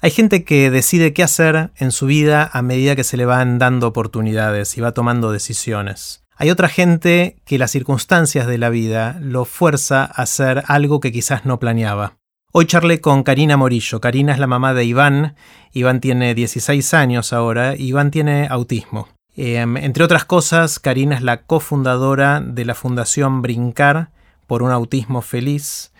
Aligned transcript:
Hay 0.00 0.12
gente 0.12 0.44
que 0.44 0.70
decide 0.70 1.12
qué 1.12 1.24
hacer 1.24 1.70
en 1.76 1.90
su 1.90 2.06
vida 2.06 2.48
a 2.52 2.62
medida 2.62 2.94
que 2.94 3.02
se 3.02 3.16
le 3.16 3.26
van 3.26 3.58
dando 3.58 3.88
oportunidades 3.88 4.78
y 4.78 4.80
va 4.80 4.92
tomando 4.92 5.32
decisiones. 5.32 6.22
Hay 6.36 6.50
otra 6.50 6.68
gente 6.68 7.42
que 7.44 7.58
las 7.58 7.72
circunstancias 7.72 8.46
de 8.46 8.58
la 8.58 8.70
vida 8.70 9.18
lo 9.20 9.44
fuerza 9.44 10.04
a 10.04 10.22
hacer 10.22 10.62
algo 10.68 11.00
que 11.00 11.10
quizás 11.10 11.44
no 11.44 11.58
planeaba. 11.58 12.16
Hoy 12.52 12.66
charlé 12.66 13.00
con 13.00 13.24
Karina 13.24 13.56
Morillo. 13.56 14.00
Karina 14.00 14.32
es 14.32 14.38
la 14.38 14.46
mamá 14.46 14.72
de 14.72 14.84
Iván. 14.84 15.34
Iván 15.72 16.00
tiene 16.00 16.32
16 16.32 16.94
años 16.94 17.32
ahora. 17.32 17.74
Iván 17.76 18.12
tiene 18.12 18.46
autismo. 18.48 19.08
Em, 19.36 19.76
entre 19.76 20.04
otras 20.04 20.24
cosas, 20.24 20.78
Karina 20.78 21.16
es 21.16 21.22
la 21.22 21.42
cofundadora 21.42 22.40
de 22.40 22.64
la 22.64 22.76
Fundación 22.76 23.42
Brincar 23.42 24.10
por 24.46 24.62
un 24.62 24.70
autismo 24.70 25.22
feliz. 25.22 25.92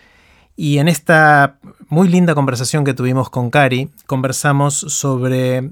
Y 0.61 0.79
en 0.79 0.89
esta 0.89 1.55
muy 1.87 2.09
linda 2.09 2.35
conversación 2.35 2.83
que 2.83 2.93
tuvimos 2.93 3.29
con 3.29 3.49
Cari, 3.49 3.91
conversamos 4.05 4.73
sobre 4.75 5.69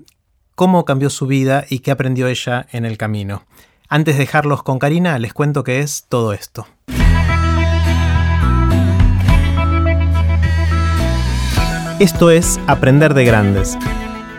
cómo 0.55 0.85
cambió 0.85 1.09
su 1.09 1.27
vida 1.27 1.65
y 1.69 1.79
qué 1.79 1.91
aprendió 1.91 2.27
ella 2.27 2.67
en 2.71 2.85
el 2.85 2.97
camino. 2.97 3.43
Antes 3.89 4.15
de 4.15 4.21
dejarlos 4.21 4.63
con 4.63 4.79
Karina, 4.79 5.19
les 5.19 5.33
cuento 5.33 5.65
qué 5.65 5.81
es 5.81 6.05
todo 6.07 6.31
esto. 6.31 6.67
Esto 11.99 12.31
es 12.31 12.57
Aprender 12.67 13.13
de 13.13 13.25
Grandes, 13.25 13.77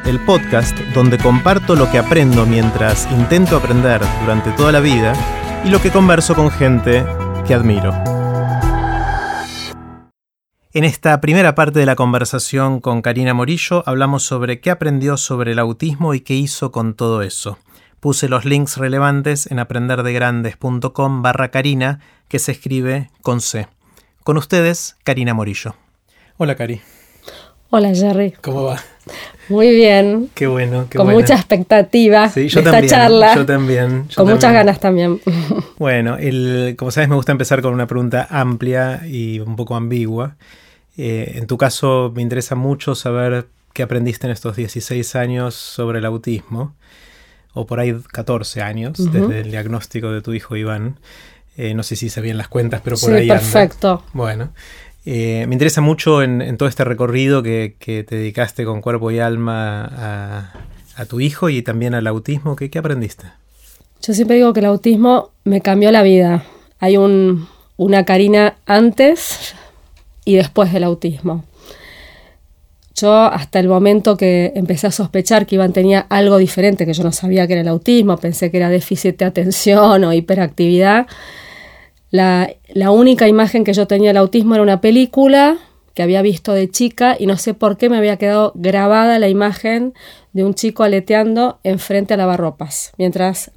el 0.06 0.18
podcast 0.24 0.78
donde 0.94 1.18
comparto 1.18 1.76
lo 1.76 1.90
que 1.90 1.98
aprendo 1.98 2.46
mientras 2.46 3.06
intento 3.12 3.58
aprender 3.58 4.00
durante 4.22 4.52
toda 4.52 4.72
la 4.72 4.80
vida 4.80 5.12
y 5.66 5.68
lo 5.68 5.82
que 5.82 5.90
converso 5.90 6.34
con 6.34 6.50
gente 6.50 7.04
que 7.46 7.52
admiro. 7.52 8.17
En 10.78 10.84
esta 10.84 11.20
primera 11.20 11.56
parte 11.56 11.80
de 11.80 11.86
la 11.86 11.96
conversación 11.96 12.78
con 12.78 13.02
Karina 13.02 13.34
Morillo 13.34 13.82
hablamos 13.84 14.22
sobre 14.22 14.60
qué 14.60 14.70
aprendió 14.70 15.16
sobre 15.16 15.50
el 15.50 15.58
autismo 15.58 16.14
y 16.14 16.20
qué 16.20 16.34
hizo 16.34 16.70
con 16.70 16.94
todo 16.94 17.22
eso. 17.22 17.58
Puse 17.98 18.28
los 18.28 18.44
links 18.44 18.76
relevantes 18.76 19.50
en 19.50 19.58
aprenderdegrandes.com 19.58 21.20
barra 21.20 21.50
Karina, 21.50 21.98
que 22.28 22.38
se 22.38 22.52
escribe 22.52 23.10
con 23.22 23.40
C. 23.40 23.66
Con 24.22 24.36
ustedes, 24.36 24.96
Karina 25.02 25.34
Morillo. 25.34 25.74
Hola, 26.36 26.54
Cari. 26.54 26.80
Hola, 27.70 27.92
Jerry. 27.92 28.34
¿Cómo 28.40 28.62
va? 28.62 28.80
Muy 29.48 29.74
bien. 29.74 30.30
Qué 30.32 30.46
bueno, 30.46 30.86
qué 30.88 30.96
Con 30.96 31.10
mucha 31.10 31.34
expectativa 31.34 32.28
sí, 32.28 32.46
yo 32.46 32.60
de 32.60 32.66
también, 32.66 32.84
esta 32.84 32.96
charla. 32.98 33.34
Yo 33.34 33.44
también. 33.44 34.06
Con 34.14 34.28
muchas 34.28 34.52
ganas 34.52 34.78
también. 34.78 35.20
Bueno, 35.76 36.16
el, 36.18 36.76
como 36.78 36.92
sabes, 36.92 37.08
me 37.08 37.16
gusta 37.16 37.32
empezar 37.32 37.62
con 37.62 37.72
una 37.72 37.88
pregunta 37.88 38.28
amplia 38.30 39.02
y 39.08 39.40
un 39.40 39.56
poco 39.56 39.74
ambigua. 39.74 40.36
Eh, 40.98 41.34
en 41.36 41.46
tu 41.46 41.56
caso, 41.56 42.12
me 42.14 42.22
interesa 42.22 42.56
mucho 42.56 42.96
saber 42.96 43.46
qué 43.72 43.84
aprendiste 43.84 44.26
en 44.26 44.32
estos 44.32 44.56
16 44.56 45.14
años 45.14 45.54
sobre 45.54 46.00
el 46.00 46.04
autismo 46.04 46.74
o 47.54 47.66
por 47.66 47.78
ahí 47.78 47.94
14 48.12 48.62
años, 48.62 48.98
desde 49.12 49.40
el 49.40 49.50
diagnóstico 49.52 50.10
de 50.10 50.20
tu 50.22 50.32
hijo 50.34 50.56
Iván. 50.56 50.98
Eh, 51.56 51.72
no 51.74 51.84
sé 51.84 51.94
si 51.94 52.08
se 52.08 52.20
bien 52.20 52.36
las 52.36 52.48
cuentas, 52.48 52.80
pero 52.84 52.96
por 52.96 53.10
sí, 53.10 53.16
ahí 53.16 53.28
perfecto. 53.28 54.02
Bueno, 54.12 54.50
eh, 55.06 55.44
me 55.48 55.54
interesa 55.54 55.80
mucho 55.80 56.22
en, 56.22 56.56
todo 56.56 56.68
este 56.68 56.84
recorrido 56.84 57.44
que, 57.44 57.76
te 57.80 58.16
dedicaste 58.16 58.64
con 58.64 58.80
cuerpo 58.80 59.10
y 59.12 59.20
alma 59.20 60.52
a, 60.96 61.04
tu 61.06 61.20
hijo 61.20 61.48
y 61.48 61.62
también 61.62 61.94
al 61.94 62.08
autismo. 62.08 62.56
¿Qué, 62.56 62.70
¿Qué, 62.70 62.78
aprendiste? 62.80 63.26
Yo 64.02 64.14
siempre 64.14 64.36
digo 64.36 64.52
que 64.52 64.60
el 64.60 64.66
autismo 64.66 65.30
me 65.44 65.60
cambió 65.60 65.92
la 65.92 66.02
vida. 66.02 66.44
Hay 66.80 66.96
un, 66.96 67.48
una 67.76 68.04
Karina 68.04 68.56
antes 68.66 69.54
y 70.28 70.34
después 70.34 70.70
del 70.74 70.84
autismo. 70.84 71.44
Yo 72.94 73.14
hasta 73.14 73.60
el 73.60 73.66
momento 73.66 74.18
que 74.18 74.52
empecé 74.54 74.86
a 74.86 74.90
sospechar 74.90 75.46
que 75.46 75.54
Iván 75.54 75.72
tenía 75.72 76.00
algo 76.00 76.36
diferente, 76.36 76.84
que 76.84 76.92
yo 76.92 77.02
no 77.02 77.12
sabía 77.12 77.46
que 77.46 77.54
era 77.54 77.62
el 77.62 77.68
autismo, 77.68 78.18
pensé 78.18 78.50
que 78.50 78.58
era 78.58 78.68
déficit 78.68 79.16
de 79.16 79.24
atención 79.24 80.04
o 80.04 80.12
hiperactividad, 80.12 81.06
la, 82.10 82.50
la 82.68 82.90
única 82.90 83.26
imagen 83.26 83.64
que 83.64 83.72
yo 83.72 83.86
tenía 83.86 84.10
del 84.10 84.18
autismo 84.18 84.54
era 84.54 84.62
una 84.62 84.82
película 84.82 85.56
que 85.94 86.02
había 86.02 86.20
visto 86.20 86.52
de 86.52 86.68
chica 86.68 87.16
y 87.18 87.26
no 87.26 87.38
sé 87.38 87.54
por 87.54 87.78
qué 87.78 87.88
me 87.88 87.96
había 87.96 88.18
quedado 88.18 88.52
grabada 88.54 89.18
la 89.18 89.28
imagen 89.28 89.94
de 90.34 90.44
un 90.44 90.52
chico 90.52 90.82
aleteando 90.82 91.58
enfrente 91.64 92.12
a 92.12 92.16
lavarropas, 92.18 92.92
mientras 92.98 93.50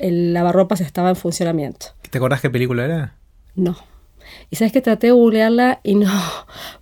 el 0.00 0.32
lavarropas 0.32 0.80
estaba 0.80 1.08
en 1.08 1.16
funcionamiento. 1.16 1.86
¿Te 2.08 2.18
acordás 2.18 2.40
qué 2.40 2.50
película 2.50 2.84
era? 2.84 3.14
No. 3.56 3.93
Y 4.50 4.56
sabes 4.56 4.72
que 4.72 4.80
traté 4.80 5.08
de 5.08 5.12
googlearla 5.12 5.80
y 5.82 5.94
no, 5.94 6.10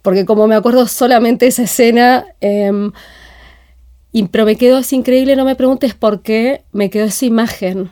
porque 0.03 0.25
como 0.27 0.47
me 0.47 0.55
acuerdo 0.55 0.87
solamente 0.87 1.47
esa 1.47 1.63
escena, 1.63 2.27
em, 2.41 2.93
pero 4.31 4.45
me 4.45 4.57
quedó, 4.57 4.79
es 4.79 4.93
increíble, 4.93 5.37
no 5.37 5.45
me 5.45 5.57
preguntes 5.57 5.95
por 5.95 6.23
qué, 6.23 6.65
me 6.73 6.91
quedó 6.91 7.05
esa 7.05 7.25
imagen. 7.25 7.91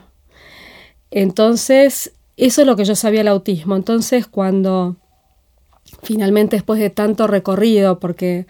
Entonces, 1.09 2.13
eso 2.37 2.61
es 2.61 2.67
lo 2.67 2.75
que 2.75 2.85
yo 2.85 2.95
sabía 2.95 3.21
del 3.21 3.27
autismo. 3.27 3.75
Entonces, 3.75 4.27
cuando 4.27 4.97
finalmente 6.03 6.55
después 6.55 6.79
de 6.79 6.89
tanto 6.89 7.27
recorrido, 7.27 7.99
porque 7.99 8.45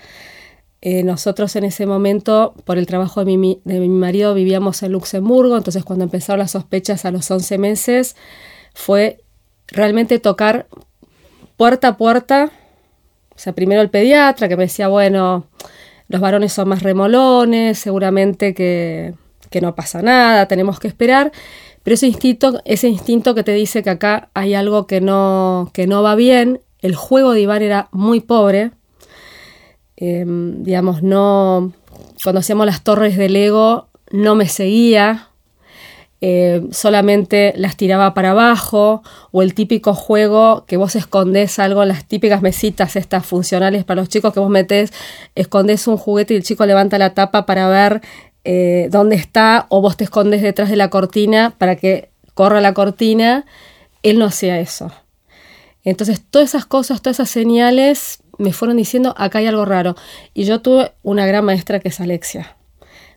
eh, 0.81 1.03
nosotros 1.03 1.55
en 1.55 1.63
ese 1.63 1.85
momento, 1.85 2.53
por 2.65 2.77
el 2.77 2.87
trabajo 2.87 3.23
de 3.23 3.37
mi, 3.37 3.61
de 3.65 3.79
mi 3.79 3.89
marido, 3.89 4.33
vivíamos 4.33 4.81
en 4.83 4.91
Luxemburgo, 4.93 5.57
entonces 5.57 5.83
cuando 5.83 6.05
empezaron 6.05 6.39
las 6.39 6.51
sospechas 6.51 7.05
a 7.05 7.11
los 7.11 7.29
11 7.29 7.57
meses, 7.57 8.15
fue 8.73 9.21
realmente 9.67 10.19
tocar 10.19 10.67
puerta 11.61 11.89
a 11.89 11.95
puerta, 11.95 12.49
o 13.35 13.37
sea, 13.37 13.53
primero 13.53 13.83
el 13.83 13.91
pediatra 13.91 14.49
que 14.49 14.57
me 14.57 14.63
decía, 14.63 14.87
bueno, 14.87 15.45
los 16.07 16.19
varones 16.19 16.51
son 16.53 16.67
más 16.69 16.81
remolones, 16.81 17.77
seguramente 17.77 18.55
que, 18.55 19.13
no 19.61 19.75
pasa 19.75 20.01
nada, 20.01 20.47
tenemos 20.47 20.79
que 20.79 20.87
esperar, 20.87 21.31
pero 21.83 21.93
ese 21.93 22.07
instinto, 22.07 22.63
ese 22.65 22.87
instinto 22.89 23.35
que 23.35 23.43
te 23.43 23.53
dice 23.53 23.83
que 23.83 23.91
acá 23.91 24.31
hay 24.33 24.55
algo 24.55 24.87
que 24.87 25.01
no, 25.01 25.69
que 25.71 25.85
no 25.85 26.01
va 26.01 26.15
bien, 26.15 26.61
el 26.79 26.95
juego 26.95 27.33
de 27.33 27.41
Iván 27.41 27.61
era 27.61 27.89
muy 27.91 28.21
pobre, 28.21 28.71
em, 29.97 30.63
digamos, 30.63 31.03
no, 31.03 31.73
cuando 32.23 32.39
hacíamos 32.39 32.65
las 32.65 32.83
torres 32.83 33.17
del 33.17 33.35
ego, 33.35 33.87
no 34.09 34.33
me 34.33 34.47
seguía, 34.47 35.29
eh, 36.21 36.61
solamente 36.71 37.53
las 37.57 37.75
tiraba 37.75 38.13
para 38.13 38.31
abajo, 38.31 39.01
o 39.31 39.41
el 39.41 39.55
típico 39.55 39.95
juego 39.95 40.65
que 40.67 40.77
vos 40.77 40.95
escondés 40.95 41.57
algo, 41.57 41.83
las 41.83 42.05
típicas 42.05 42.43
mesitas 42.43 42.95
estas 42.95 43.25
funcionales 43.25 43.83
para 43.83 44.01
los 44.01 44.09
chicos 44.09 44.31
que 44.33 44.39
vos 44.39 44.49
metés, 44.49 44.93
escondés 45.33 45.87
un 45.87 45.97
juguete 45.97 46.35
y 46.35 46.37
el 46.37 46.43
chico 46.43 46.65
levanta 46.65 46.99
la 46.99 47.15
tapa 47.15 47.45
para 47.47 47.67
ver 47.67 48.01
eh, 48.43 48.87
dónde 48.91 49.15
está, 49.15 49.65
o 49.69 49.81
vos 49.81 49.97
te 49.97 50.03
escondes 50.03 50.41
detrás 50.43 50.69
de 50.69 50.75
la 50.75 50.89
cortina 50.89 51.55
para 51.57 51.75
que 51.75 52.09
corra 52.35 52.61
la 52.61 52.73
cortina, 52.73 53.45
él 54.03 54.19
no 54.19 54.25
hacía 54.25 54.59
eso. 54.59 54.91
Entonces, 55.83 56.21
todas 56.29 56.49
esas 56.49 56.65
cosas, 56.65 57.01
todas 57.01 57.17
esas 57.17 57.29
señales 57.29 58.21
me 58.37 58.53
fueron 58.53 58.77
diciendo, 58.77 59.13
acá 59.17 59.39
hay 59.39 59.47
algo 59.47 59.65
raro. 59.65 59.95
Y 60.33 60.43
yo 60.45 60.61
tuve 60.61 60.91
una 61.03 61.25
gran 61.25 61.45
maestra 61.45 61.79
que 61.79 61.89
es 61.89 61.99
Alexia. 61.99 62.57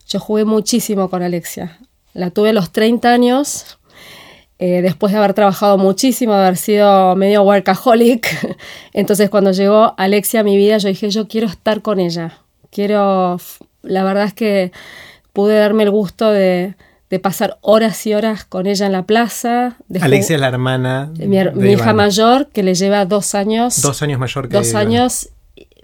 Yo 0.09 0.21
jugué 0.21 0.45
muchísimo 0.45 1.09
con 1.11 1.23
Alexia. 1.23 1.79
La 2.15 2.31
tuve 2.31 2.51
a 2.51 2.53
los 2.53 2.71
30 2.71 3.13
años, 3.13 3.79
eh, 4.61 4.83
después 4.83 5.13
de 5.13 5.19
haber 5.19 5.35
trabajado 5.35 5.77
muchísimo, 5.79 6.33
haber 6.33 6.57
sido 6.57 7.17
medio 7.17 7.43
workaholic. 7.43 8.57
Entonces 8.93 9.29
cuando 9.29 9.51
llegó 9.51 9.95
Alexia 9.99 10.41
a 10.41 10.43
mi 10.45 10.57
vida, 10.57 10.79
yo 10.79 10.89
dije, 10.89 11.11
yo 11.11 11.27
quiero 11.27 11.49
estar 11.49 11.83
con 11.83 11.99
ella. 11.99 12.39
Quiero, 12.71 13.39
la 13.83 14.05
verdad 14.05 14.25
es 14.25 14.35
que 14.35 14.73
pude 15.33 15.59
darme 15.59 15.83
el 15.83 15.91
gusto 15.91 16.31
de, 16.31 16.75
pasar 17.23 17.59
horas 17.61 18.05
y 18.09 18.15
horas 18.15 18.45
con 18.45 18.67
ella 18.67 18.87
en 18.87 18.93
la 18.93 19.05
plaza. 19.05 19.77
Alexia 20.01 20.35
es 20.35 20.41
la 20.41 20.49
hermana 20.49 21.11
de 21.15 21.29
mi, 21.29 21.71
hija 21.71 21.93
mayor, 21.93 22.49
que 22.49 22.65
le 22.65 22.75
lleva 22.75 23.05
dos 23.05 23.37
años. 23.37 23.83
Dos 23.83 24.03
años 24.03 24.19
mayor 24.19 24.49
que 24.49 24.57
Dos 24.57 24.75
años. 24.75 25.29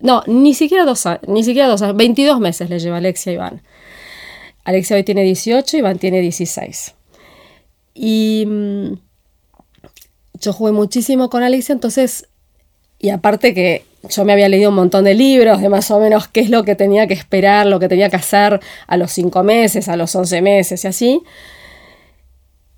No, 0.01 0.25
ni 0.27 0.55
siquiera 0.55 0.85
dos 0.85 1.07
años, 1.07 1.23
ni 1.29 1.45
siquiera 1.45 1.69
dos 1.69 1.83
años, 1.83 1.97
22 1.97 2.41
meses 2.41 2.69
le 2.69 2.81
lleva 2.81 2.97
Alexia 2.97 3.31
a 3.31 3.35
Iván. 3.35 3.63
Alexia 4.65 4.97
hoy 4.97 5.05
tiene 5.05 5.23
18, 5.23 5.77
Iván 5.79 5.99
tiene 5.99 6.21
16. 6.21 6.95
Y 7.95 8.45
mm, 8.47 8.93
yo 10.41 10.53
jugué 10.53 10.73
muchísimo 10.73 11.31
con 11.31 11.43
Alexia, 11.43 11.73
entonces, 11.73 12.29
y 12.99 13.11
aparte 13.11 13.55
que 13.55 13.85
yo 14.09 14.25
me 14.25 14.33
había 14.33 14.49
leído 14.49 14.71
un 14.71 14.77
montón 14.77 15.05
de 15.05 15.15
libros 15.15 15.61
de 15.61 15.69
más 15.69 15.91
o 15.91 16.01
menos 16.01 16.29
qué 16.29 16.41
es 16.41 16.51
lo 16.51 16.65
que 16.65 16.75
tenía 16.75 17.07
que 17.07 17.15
esperar, 17.15 17.67
lo 17.67 17.79
que 17.79 17.89
tenía 17.89 18.09
que 18.09 18.17
hacer 18.17 18.61
a 18.87 18.97
los 18.97 19.13
5 19.13 19.43
meses, 19.43 19.89
a 19.89 19.97
los 19.97 20.15
11 20.15 20.41
meses 20.43 20.85
y 20.85 20.89
así. 20.89 21.23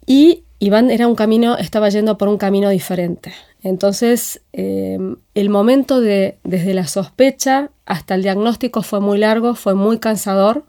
Y 0.07 0.45
Iván 0.59 0.91
era 0.91 1.07
un 1.07 1.15
camino, 1.15 1.57
estaba 1.57 1.89
yendo 1.89 2.19
por 2.19 2.29
un 2.29 2.39
camino 2.39 2.69
diferente. 2.71 3.33
Entonces, 3.63 4.43
em, 4.53 5.17
el 5.35 5.49
momento 5.49 6.01
de, 6.01 6.39
desde 6.43 6.75
la 6.75 6.87
sospecha 6.87 7.71
hasta 7.87 8.15
el 8.17 8.23
diagnóstico 8.23 8.83
fue 8.83 9.01
muy 9.01 9.19
largo, 9.19 9.55
fue 9.55 9.75
muy 9.75 9.99
cansador. 9.99 10.65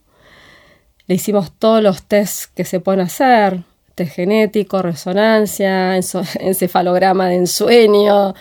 Le 1.08 1.16
hicimos 1.16 1.52
todos 1.52 1.84
los 1.84 2.04
tests 2.04 2.48
que 2.48 2.64
se 2.64 2.80
pueden 2.80 3.02
hacer, 3.02 3.64
test 3.96 4.14
genético, 4.14 4.82
resonancia, 4.82 5.98
encefalograma 6.40 7.28
de 7.28 7.36
ensueño, 7.36 8.34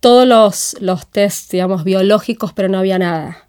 todos 0.00 0.26
los, 0.26 0.76
los 0.80 1.06
tests, 1.06 1.50
digamos, 1.50 1.84
biológicos, 1.84 2.52
pero 2.52 2.68
no 2.68 2.78
había 2.78 2.98
nada. 2.98 3.48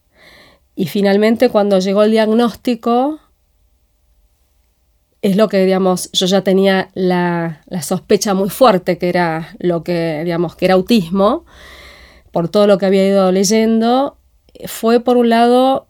Y 0.76 0.88
finalmente 0.88 1.50
cuando 1.50 1.80
llegó 1.80 2.04
el 2.04 2.12
diagnóstico, 2.12 3.20
es 5.22 5.36
lo 5.36 5.50
que, 5.50 5.66
digamos, 5.66 6.10
yo 6.14 6.26
ya 6.26 6.42
tenía 6.42 6.90
la, 6.94 7.62
la, 7.68 7.82
sospecha 7.82 8.34
muy 8.34 8.50
fuerte 8.50 8.98
que 8.98 9.10
era 9.10 9.50
lo 9.60 9.84
que, 9.84 10.22
digamos, 10.24 10.56
que 10.56 10.66
era 10.66 10.76
autismo, 10.76 11.46
por 12.32 12.48
todo 12.48 12.68
lo 12.68 12.78
que 12.78 12.86
había 12.86 13.06
ido 13.06 13.32
leyendo, 13.32 14.18
fue 14.68 15.02
por 15.02 15.18
un 15.18 15.30
lado 15.30 15.89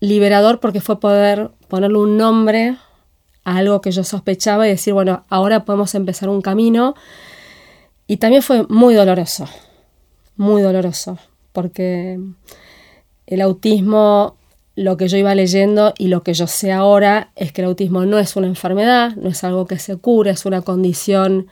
liberador 0.00 0.60
porque 0.60 0.80
fue 0.80 1.00
poder 1.00 1.50
ponerle 1.68 1.98
un 1.98 2.16
nombre 2.16 2.76
a 3.44 3.56
algo 3.56 3.80
que 3.80 3.92
yo 3.92 4.04
sospechaba 4.04 4.66
y 4.66 4.70
decir, 4.70 4.92
bueno, 4.92 5.24
ahora 5.28 5.64
podemos 5.64 5.94
empezar 5.94 6.28
un 6.28 6.42
camino. 6.42 6.94
Y 8.06 8.18
también 8.18 8.42
fue 8.42 8.64
muy 8.68 8.94
doloroso, 8.94 9.48
muy 10.36 10.62
doloroso, 10.62 11.18
porque 11.52 12.18
el 13.26 13.40
autismo, 13.40 14.36
lo 14.76 14.96
que 14.96 15.08
yo 15.08 15.16
iba 15.16 15.34
leyendo 15.34 15.94
y 15.98 16.08
lo 16.08 16.22
que 16.22 16.34
yo 16.34 16.46
sé 16.46 16.72
ahora 16.72 17.30
es 17.34 17.52
que 17.52 17.62
el 17.62 17.68
autismo 17.68 18.04
no 18.04 18.18
es 18.18 18.36
una 18.36 18.46
enfermedad, 18.46 19.16
no 19.16 19.28
es 19.30 19.42
algo 19.42 19.66
que 19.66 19.78
se 19.78 19.96
cura, 19.96 20.32
es 20.32 20.44
una 20.44 20.62
condición 20.62 21.48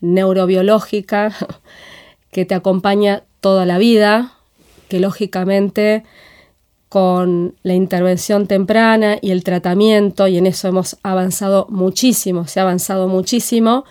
neurobiológica 0.00 1.32
que 2.30 2.44
te 2.44 2.54
acompaña 2.54 3.24
toda 3.40 3.64
la 3.66 3.78
vida, 3.78 4.32
que 4.88 5.00
lógicamente 5.00 6.04
con 6.96 7.54
la 7.62 7.74
intervención 7.74 8.46
temprana 8.46 9.18
y 9.20 9.30
el 9.30 9.44
tratamiento, 9.44 10.28
y 10.28 10.38
en 10.38 10.46
eso 10.46 10.66
hemos 10.66 10.96
avanzado 11.02 11.66
muchísimo, 11.68 12.46
se 12.46 12.58
ha 12.58 12.62
avanzado 12.62 13.06
muchísimo, 13.06 13.84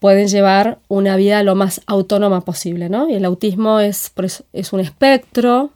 pueden 0.00 0.26
llevar 0.26 0.80
una 0.88 1.14
vida 1.14 1.44
lo 1.44 1.54
más 1.54 1.80
autónoma 1.86 2.40
posible. 2.40 2.88
¿no? 2.88 3.08
Y 3.08 3.14
el 3.14 3.24
autismo 3.24 3.78
es, 3.78 4.12
es 4.52 4.72
un 4.72 4.80
espectro, 4.80 5.70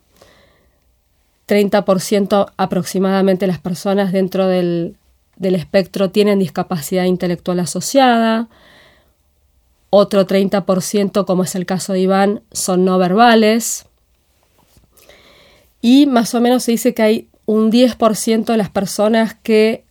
30% 1.46 2.50
aproximadamente 2.56 3.46
las 3.46 3.60
personas 3.60 4.10
dentro 4.10 4.48
del, 4.48 4.96
del 5.36 5.54
espectro 5.54 6.10
tienen 6.10 6.40
discapacidad 6.40 7.04
intelectual 7.04 7.60
asociada, 7.60 8.48
otro 9.90 10.26
30%, 10.26 11.24
como 11.24 11.44
es 11.44 11.54
el 11.54 11.66
caso 11.66 11.92
de 11.92 12.00
Iván, 12.00 12.42
son 12.50 12.84
no 12.84 12.98
verbales. 12.98 13.87
Y 15.80 16.06
más 16.06 16.34
o 16.34 16.40
menos 16.40 16.64
se 16.64 16.72
dice 16.72 16.94
que 16.94 17.02
hay 17.02 17.28
un 17.46 17.70
10% 17.70 18.44
de 18.44 18.56
las 18.56 18.70
personas 18.70 19.34
que 19.34 19.84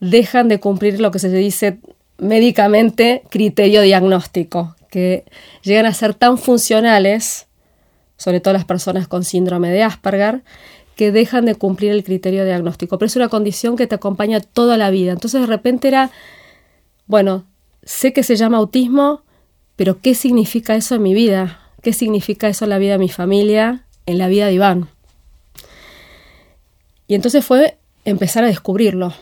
dejan 0.00 0.48
de 0.48 0.60
cumplir 0.60 1.00
lo 1.00 1.10
que 1.10 1.18
se 1.18 1.30
dice 1.30 1.78
médicamente 2.18 3.22
criterio 3.30 3.82
diagnóstico, 3.82 4.76
que 4.90 5.24
llegan 5.62 5.86
a 5.86 5.94
ser 5.94 6.14
tan 6.14 6.38
funcionales, 6.38 7.46
sobre 8.16 8.40
todo 8.40 8.54
las 8.54 8.64
personas 8.64 9.08
con 9.08 9.24
síndrome 9.24 9.70
de 9.70 9.82
Asperger, 9.82 10.42
que 10.96 11.12
dejan 11.12 11.44
de 11.44 11.54
cumplir 11.54 11.92
el 11.92 12.04
criterio 12.04 12.44
diagnóstico. 12.44 12.98
Pero 12.98 13.06
es 13.06 13.16
una 13.16 13.28
condición 13.28 13.76
que 13.76 13.86
te 13.86 13.94
acompaña 13.94 14.40
toda 14.40 14.76
la 14.78 14.90
vida. 14.90 15.12
Entonces 15.12 15.42
de 15.42 15.46
repente 15.46 15.88
era, 15.88 16.10
bueno, 17.06 17.44
sé 17.82 18.12
que 18.12 18.22
se 18.22 18.36
llama 18.36 18.56
autismo, 18.56 19.22
pero 19.76 20.00
¿qué 20.00 20.14
significa 20.14 20.74
eso 20.74 20.94
en 20.94 21.02
mi 21.02 21.12
vida? 21.12 21.60
¿Qué 21.82 21.92
significa 21.92 22.48
eso 22.48 22.64
en 22.64 22.70
la 22.70 22.78
vida 22.78 22.92
de 22.92 22.98
mi 22.98 23.10
familia, 23.10 23.84
en 24.06 24.18
la 24.18 24.28
vida 24.28 24.46
de 24.46 24.54
Iván? 24.54 24.88
Y 27.08 27.14
entonces 27.14 27.44
fue 27.44 27.78
empezar 28.04 28.44
a 28.44 28.48
descubrirlo. 28.48 29.12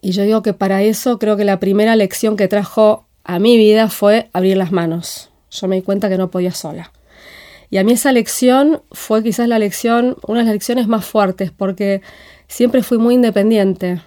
Y 0.00 0.12
yo 0.12 0.22
digo 0.22 0.42
que 0.42 0.52
para 0.52 0.82
eso 0.82 1.18
creo 1.18 1.36
que 1.36 1.44
la 1.44 1.60
primera 1.60 1.96
lección 1.96 2.36
que 2.36 2.48
trajo 2.48 3.06
a 3.24 3.38
mi 3.38 3.56
vida 3.56 3.88
fue 3.88 4.28
abrir 4.32 4.56
las 4.56 4.70
manos. 4.70 5.30
Yo 5.50 5.68
me 5.68 5.76
di 5.76 5.82
cuenta 5.82 6.08
que 6.08 6.18
no 6.18 6.30
podía 6.30 6.52
sola. 6.52 6.92
Y 7.70 7.78
a 7.78 7.84
mí 7.84 7.92
esa 7.92 8.12
lección 8.12 8.82
fue 8.92 9.22
quizás 9.22 9.48
la 9.48 9.58
lección, 9.58 10.16
una 10.26 10.40
de 10.40 10.44
las 10.46 10.54
lecciones 10.54 10.86
más 10.86 11.04
fuertes, 11.04 11.50
porque 11.50 12.02
siempre 12.46 12.82
fui 12.82 12.98
muy 12.98 13.14
independiente, 13.14 14.02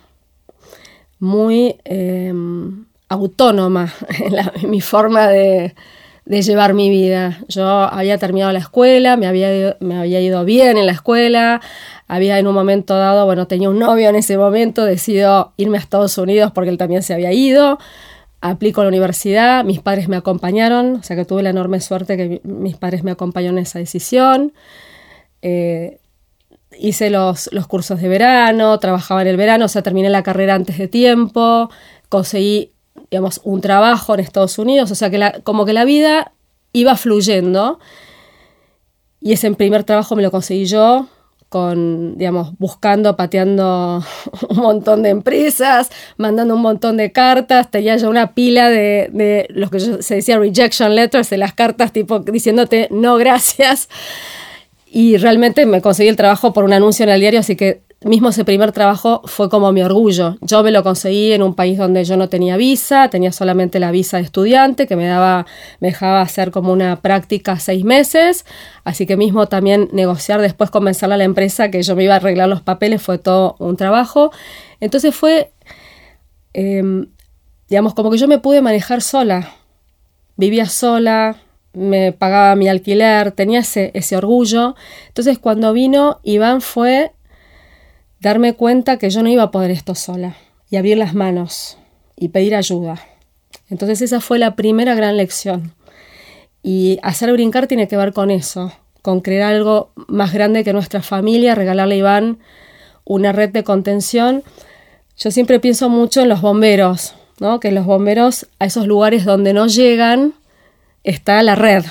muy 1.19 1.77
em, 1.83 2.85
autónoma 3.09 3.93
en, 4.61 4.69
mi 4.69 4.81
forma 4.81 5.27
de, 5.27 5.73
llevar 6.29 6.73
mi 6.73 6.89
vida. 6.89 7.39
Yo 7.47 7.67
había 7.67 8.17
terminado 8.17 8.51
la 8.51 8.59
escuela, 8.59 9.17
me 9.17 9.27
había, 9.27 9.77
me 9.79 9.97
había 9.97 10.21
ido 10.21 10.45
bien 10.45 10.77
en 10.77 10.85
la 10.85 10.91
escuela, 10.91 11.61
había 12.07 12.39
en 12.39 12.47
un 12.47 12.53
momento 12.53 12.97
dado, 12.97 13.25
bueno, 13.25 13.47
tenía 13.47 13.69
un 13.69 13.79
novio 13.79 14.09
en 14.09 14.15
ese 14.15 14.37
momento, 14.37 14.85
decidió 14.85 15.53
irme 15.57 15.77
a 15.77 15.81
Estados 15.81 16.17
Unidos 16.17 16.51
porque 16.53 16.69
él 16.69 16.77
también 16.77 17.03
se 17.03 17.13
había 17.13 17.31
ido, 17.33 17.79
aplico 18.41 18.81
a 18.81 18.83
la 18.83 18.89
universidad, 18.89 19.63
mis 19.63 19.79
padres 19.79 20.07
me 20.07 20.17
acompañaron, 20.17 20.95
o 20.95 21.03
sea 21.03 21.15
que 21.15 21.25
tuve 21.25 21.43
la 21.43 21.49
enorme 21.49 21.79
suerte 21.81 22.17
que 22.17 22.41
mis 22.43 22.77
padres 22.77 23.03
me 23.03 23.11
acompañaron 23.11 23.57
en 23.57 23.63
esa 23.63 23.79
decisión. 23.79 24.53
Eh, 25.41 25.99
hice 26.79 27.09
los, 27.09 27.49
los 27.51 27.67
cursos 27.67 28.01
de 28.01 28.07
verano, 28.07 28.77
trabajaba 28.79 29.21
en 29.21 29.29
el 29.29 29.37
verano, 29.37 29.65
o 29.65 29.67
sea, 29.67 29.81
terminé 29.81 30.09
la 30.09 30.23
carrera 30.23 30.55
antes 30.55 30.77
de 30.77 30.87
tiempo, 30.87 31.69
conseguí, 32.09 32.73
digamos, 33.09 33.41
un 33.43 33.61
trabajo 33.61 34.13
en 34.13 34.19
Estados 34.19 34.57
Unidos, 34.57 34.91
o 34.91 34.95
sea 34.95 35.09
que 35.09 35.17
la, 35.17 35.39
como 35.43 35.65
que 35.65 35.73
la 35.73 35.85
vida 35.85 36.33
iba 36.73 36.95
fluyendo. 36.95 37.79
Y 39.19 39.33
ese 39.33 39.51
primer 39.51 39.83
trabajo 39.83 40.15
me 40.15 40.21
lo 40.21 40.31
conseguí 40.31 40.65
yo, 40.65 41.07
con, 41.49 42.17
digamos, 42.17 42.57
buscando, 42.59 43.15
pateando 43.15 44.03
un 44.49 44.57
montón 44.57 45.03
de 45.03 45.09
empresas, 45.09 45.89
mandando 46.17 46.55
un 46.55 46.61
montón 46.61 46.97
de 46.97 47.11
cartas, 47.11 47.71
tenía 47.71 47.95
ya 47.95 48.09
una 48.09 48.33
pila 48.33 48.69
de, 48.69 49.09
de 49.11 49.47
lo 49.49 49.69
que 49.69 49.79
se 49.79 50.15
decía 50.15 50.37
rejection 50.37 50.95
letters, 50.95 51.29
de 51.29 51.37
las 51.37 51.53
cartas 51.53 51.91
tipo 51.93 52.19
diciéndote 52.19 52.89
no 52.91 53.17
gracias. 53.17 53.89
Y 54.85 55.17
realmente 55.17 55.65
me 55.65 55.81
conseguí 55.81 56.09
el 56.09 56.15
trabajo 56.15 56.53
por 56.53 56.63
un 56.63 56.73
anuncio 56.73 57.03
en 57.03 57.09
el 57.09 57.19
diario, 57.19 57.39
así 57.39 57.55
que 57.55 57.81
mismo 58.05 58.29
ese 58.29 58.45
primer 58.45 58.71
trabajo 58.71 59.21
fue 59.25 59.49
como 59.49 59.71
mi 59.71 59.81
orgullo. 59.81 60.37
Yo 60.41 60.61
me 60.61 60.71
lo 60.71 60.83
conseguí 60.83 61.31
en 61.33 61.41
un 61.41 61.55
país 61.55 61.79
donde 61.79 62.05
yo 62.05 62.15
no 62.15 62.29
tenía 62.29 62.55
visa, 62.55 63.09
tenía 63.09 63.31
solamente 63.31 63.79
la 63.79 63.89
visa 63.89 64.17
de 64.17 64.23
estudiante 64.23 64.85
que 64.85 64.95
me 64.95 65.07
daba, 65.07 65.47
me 65.79 65.89
dejaba 65.89 66.21
hacer 66.21 66.51
como 66.51 66.71
una 66.71 67.01
práctica 67.01 67.57
seis 67.59 67.83
meses. 67.83 68.45
Así 68.83 69.07
que 69.07 69.17
mismo 69.17 69.47
también 69.47 69.89
negociar 69.93 70.41
después 70.41 70.69
convencerle 70.69 71.15
a 71.15 71.17
la 71.17 71.23
empresa 71.23 71.71
que 71.71 71.81
yo 71.81 71.95
me 71.95 72.03
iba 72.03 72.13
a 72.13 72.17
arreglar 72.17 72.47
los 72.49 72.61
papeles 72.61 73.01
fue 73.01 73.17
todo 73.17 73.55
un 73.57 73.77
trabajo. 73.77 74.31
Entonces 74.79 75.15
fue, 75.15 75.51
em, 76.53 77.07
digamos, 77.67 77.95
como 77.95 78.11
que 78.11 78.17
yo 78.17 78.27
me 78.27 78.37
pude 78.37 78.61
manejar 78.61 79.01
sola. 79.01 79.55
Vivía 80.35 80.67
sola, 80.67 81.37
me 81.73 82.11
pagaba 82.11 82.55
mi 82.55 82.69
alquiler, 82.69 83.31
tenía 83.31 83.59
ese, 83.59 83.89
ese 83.95 84.17
orgullo. 84.17 84.75
Entonces 85.07 85.39
cuando 85.39 85.73
vino, 85.73 86.19
Iván 86.23 86.61
fue 86.61 87.11
darme 88.19 88.53
cuenta 88.53 88.97
que 88.97 89.09
yo 89.09 89.23
no 89.23 89.29
iba 89.29 89.43
a 89.43 89.51
poder 89.51 89.71
esto 89.71 89.95
sola 89.95 90.35
y 90.69 90.75
abrir 90.75 90.97
las 90.97 91.13
manos 91.13 91.77
y 92.15 92.29
pedir 92.29 92.55
ayuda. 92.55 92.99
Entonces 93.69 94.01
esa 94.01 94.21
fue 94.21 94.39
la 94.39 94.55
primera 94.55 94.95
gran 94.95 95.17
lección. 95.17 95.73
Y 96.63 96.99
hacer 97.03 97.31
brincar 97.31 97.67
tiene 97.67 97.87
que 97.87 97.97
ver 97.97 98.13
con 98.13 98.31
eso, 98.31 98.71
con 99.01 99.21
crear 99.21 99.53
algo 99.53 99.91
más 100.07 100.33
grande 100.33 100.63
que 100.63 100.73
nuestra 100.73 101.01
familia, 101.01 101.55
regalarle 101.55 101.95
a 101.95 101.97
Iván 101.99 102.39
una 103.05 103.31
red 103.31 103.49
de 103.49 103.63
contención. 103.63 104.43
Yo 105.17 105.31
siempre 105.31 105.59
pienso 105.59 105.89
mucho 105.89 106.21
en 106.21 106.29
los 106.29 106.41
bomberos, 106.41 107.15
¿no? 107.39 107.59
que 107.59 107.71
los 107.71 107.85
bomberos 107.85 108.47
a 108.59 108.65
esos 108.65 108.87
lugares 108.87 109.23
donde 109.23 109.53
no 109.53 109.67
llegan 109.67 110.33
está 111.03 111.41
la 111.43 111.55
red. 111.55 111.85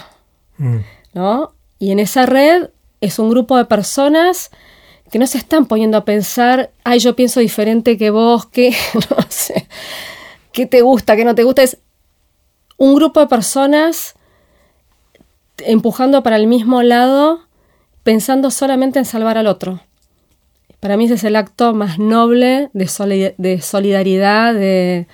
Mm. 0.59 0.79
¿no? 1.15 1.53
Y 1.79 1.91
en 1.91 1.99
esa 1.99 2.27
red 2.27 2.71
es 3.01 3.19
un 3.19 3.31
grupo 3.31 3.57
de 3.57 3.65
personas 3.65 4.51
que 5.11 5.19
no 5.19 5.27
se 5.27 5.39
están 5.39 5.67
poniendo 5.67 5.97
a 5.97 6.05
pensar, 6.05 6.71
ay, 6.85 6.99
yo 6.99 7.15
pienso 7.17 7.41
diferente 7.41 7.97
que 7.97 8.11
vos, 8.11 8.47
que 8.47 8.71
no 9.11 9.17
sé, 9.29 9.69
qué 10.53 10.67
te 10.67 10.83
gusta, 10.83 11.17
qué 11.17 11.25
no 11.25 11.35
te 11.35 11.45
gusta. 11.45 11.63
Es 11.63 11.79
un 12.77 12.95
grupo 12.95 13.21
de 13.21 13.27
personas 13.27 14.15
empujando 15.59 16.23
para 16.23 16.37
el 16.37 16.47
mismo 16.47 16.83
lado, 16.83 17.41
pensando 18.03 18.51
solamente 18.51 18.99
en 18.99 19.05
salvar 19.05 19.39
al 19.39 19.47
otro. 19.47 19.81
Para 20.81 20.97
mí 20.97 21.07
ese 21.07 21.15
es 21.15 21.25
el 21.25 21.37
acto 21.37 21.73
más 21.75 21.99
noble 21.99 22.71
de, 22.73 22.87
solidaridad, 23.61 24.55
de, 24.55 25.07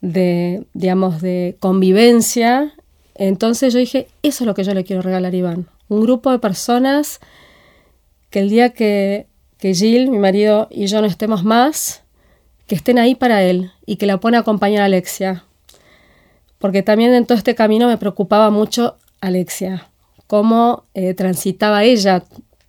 de, 0.00 0.64
digamos, 0.74 1.22
de 1.22 1.56
convivencia. 1.60 2.74
Entonces 3.14 3.72
yo 3.72 3.78
dije, 3.78 4.08
eso 4.22 4.44
es 4.44 4.46
lo 4.46 4.54
que 4.54 4.64
yo 4.64 4.74
le 4.74 4.84
quiero 4.84 5.02
regalar 5.02 5.32
a 5.32 5.36
Iván. 5.36 5.66
Un 5.88 6.02
grupo 6.02 6.30
de 6.30 6.38
personas 6.38 7.20
que 8.30 8.40
el 8.40 8.48
día 8.48 8.70
que, 8.70 9.26
que 9.58 9.74
Jill, 9.74 10.08
mi 10.08 10.18
marido 10.18 10.68
y 10.70 10.86
yo 10.86 11.00
no 11.00 11.06
estemos 11.06 11.44
más, 11.44 12.02
que 12.66 12.76
estén 12.76 12.98
ahí 12.98 13.14
para 13.16 13.42
él 13.42 13.72
y 13.84 13.96
que 13.96 14.06
la 14.06 14.18
puedan 14.18 14.40
acompañar 14.40 14.82
a 14.82 14.84
Alexia. 14.86 15.44
Porque 16.58 16.82
también 16.82 17.12
en 17.12 17.26
todo 17.26 17.36
este 17.36 17.54
camino 17.54 17.88
me 17.88 17.98
preocupaba 17.98 18.50
mucho 18.50 18.96
Alexia, 19.20 19.88
cómo 20.26 20.84
eh, 20.94 21.14
transitaba 21.14 21.82
ella 21.82 22.22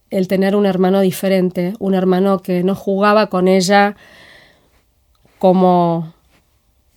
el 0.10 0.28
tener 0.28 0.56
un 0.56 0.66
hermano 0.66 1.02
diferente, 1.02 1.74
un 1.80 1.94
hermano 1.94 2.42
que 2.42 2.64
no 2.64 2.76
jugaba 2.76 3.28
con 3.28 3.48
ella 3.48 3.96
como, 5.40 6.14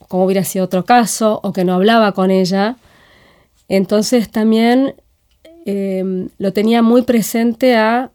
como 0.07 0.25
hubiera 0.25 0.43
sido 0.43 0.65
otro 0.65 0.83
caso, 0.83 1.39
o 1.43 1.53
que 1.53 1.63
no 1.63 1.73
hablaba 1.73 2.11
con 2.13 2.31
ella. 2.31 2.77
Entonces 3.69 4.29
también 4.29 4.95
em, 5.65 6.29
lo 6.37 6.53
tenía 6.53 6.81
muy 6.81 7.03
presente 7.03 7.75
a 7.75 8.11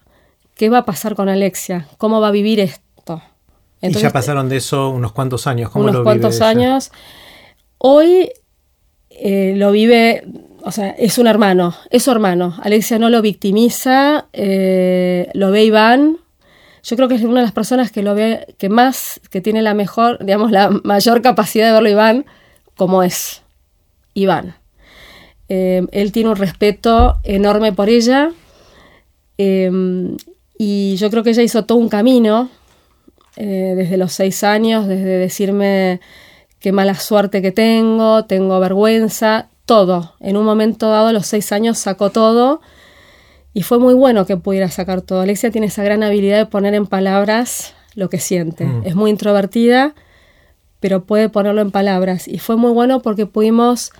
qué 0.61 0.69
va 0.69 0.81
a 0.81 0.85
pasar 0.85 1.14
con 1.14 1.31
Alexia, 1.31 1.88
cómo 1.97 2.21
va 2.21 2.29
a 2.29 2.33
vivir 2.33 2.61
esto. 2.61 3.23
y 3.81 3.93
ya 3.93 4.11
pasaron 4.11 4.50
de 4.50 4.59
eso 4.59 4.90
unos 4.90 5.12
cuantos 5.12 5.47
años. 5.47 5.71
¿Cómo 5.71 5.87
unos 5.87 6.02
cuantos 6.02 6.43
años. 6.43 6.93
Hoy 7.79 8.31
eh, 9.09 9.55
lo 9.57 9.73
vive, 9.73 10.23
o 10.62 10.71
sea, 10.71 10.90
es 10.90 11.17
un 11.17 11.29
hermano, 11.29 11.75
es 11.88 12.02
su 12.02 12.11
hermano. 12.11 12.59
Alexia 12.62 12.99
no 12.99 13.09
lo 13.09 13.23
victimiza, 13.23 14.26
eh, 14.35 15.31
lo 15.33 15.50
ve 15.50 15.64
Iván. 15.64 16.19
Yo 16.83 16.97
creo 16.97 17.09
que 17.09 17.14
es 17.14 17.23
una 17.23 17.40
de 17.40 17.47
las 17.47 17.52
personas 17.52 17.90
que 17.90 18.02
lo 18.02 18.14
ve, 18.14 18.55
que 18.59 18.69
más, 18.69 19.19
que 19.31 19.40
tiene 19.40 19.62
la 19.62 19.73
mejor, 19.73 20.23
digamos, 20.23 20.50
la 20.50 20.69
mayor 20.85 21.23
capacidad 21.23 21.69
de 21.69 21.73
verlo 21.73 21.88
Iván 21.88 22.26
como 22.76 23.02
es 23.02 23.40
Iván. 24.12 24.57
Eh, 25.49 25.87
él 25.93 26.12
tiene 26.12 26.29
un 26.29 26.37
respeto 26.37 27.19
enorme 27.25 27.73
por 27.73 27.88
ella 27.88 28.33
y 30.62 30.97
yo 30.97 31.09
creo 31.09 31.23
que 31.23 31.31
ella 31.31 31.43
hizo 31.43 31.64
todo 31.64 31.79
un 31.79 31.88
camino 31.88 32.50
desde 33.35 33.97
los 33.97 34.12
seis 34.12 34.45
años, 34.45 34.87
desde 34.87 35.17
decirme 35.17 36.00
qué 36.59 36.71
mala 36.71 36.97
suerte 36.97 37.40
que 37.40 37.50
tengo, 37.50 38.26
tengo 38.26 38.61
vergüenza, 38.61 39.49
todo. 39.64 40.12
En 40.21 40.37
un 40.37 40.45
momento 40.45 40.90
dado, 40.90 41.07
a 41.07 41.12
los 41.14 41.26
seis 41.26 41.50
años, 41.52 41.79
sacó 41.79 42.11
todo 42.11 42.61
y 43.55 43.62
fue 43.62 43.79
muy 43.79 43.95
bueno 43.95 44.26
que 44.26 44.37
pudiera 44.37 44.69
sacar 44.69 45.00
todo. 45.00 45.23
Alexia 45.23 45.50
tiene 45.50 45.69
esa 45.69 45.83
gran 45.83 46.02
habilidad 46.02 46.37
de 46.37 46.45
poner 46.47 46.75
en 46.75 46.87
palabras 46.87 47.75
lo 47.95 48.11
que 48.11 48.19
siente. 48.19 48.67
Mm. 48.67 48.83
Es 48.85 48.95
muy 48.95 49.11
introvertida, 49.11 49.95
pero 50.79 51.05
puede 51.05 51.31
ponerlo 51.31 51.62
en 51.62 51.71
palabras. 51.71 52.29
Y 52.29 52.38
fue 52.38 52.57
muy 52.57 52.73
bueno 52.73 53.00
porque 53.00 53.25
pudimos 53.25 53.93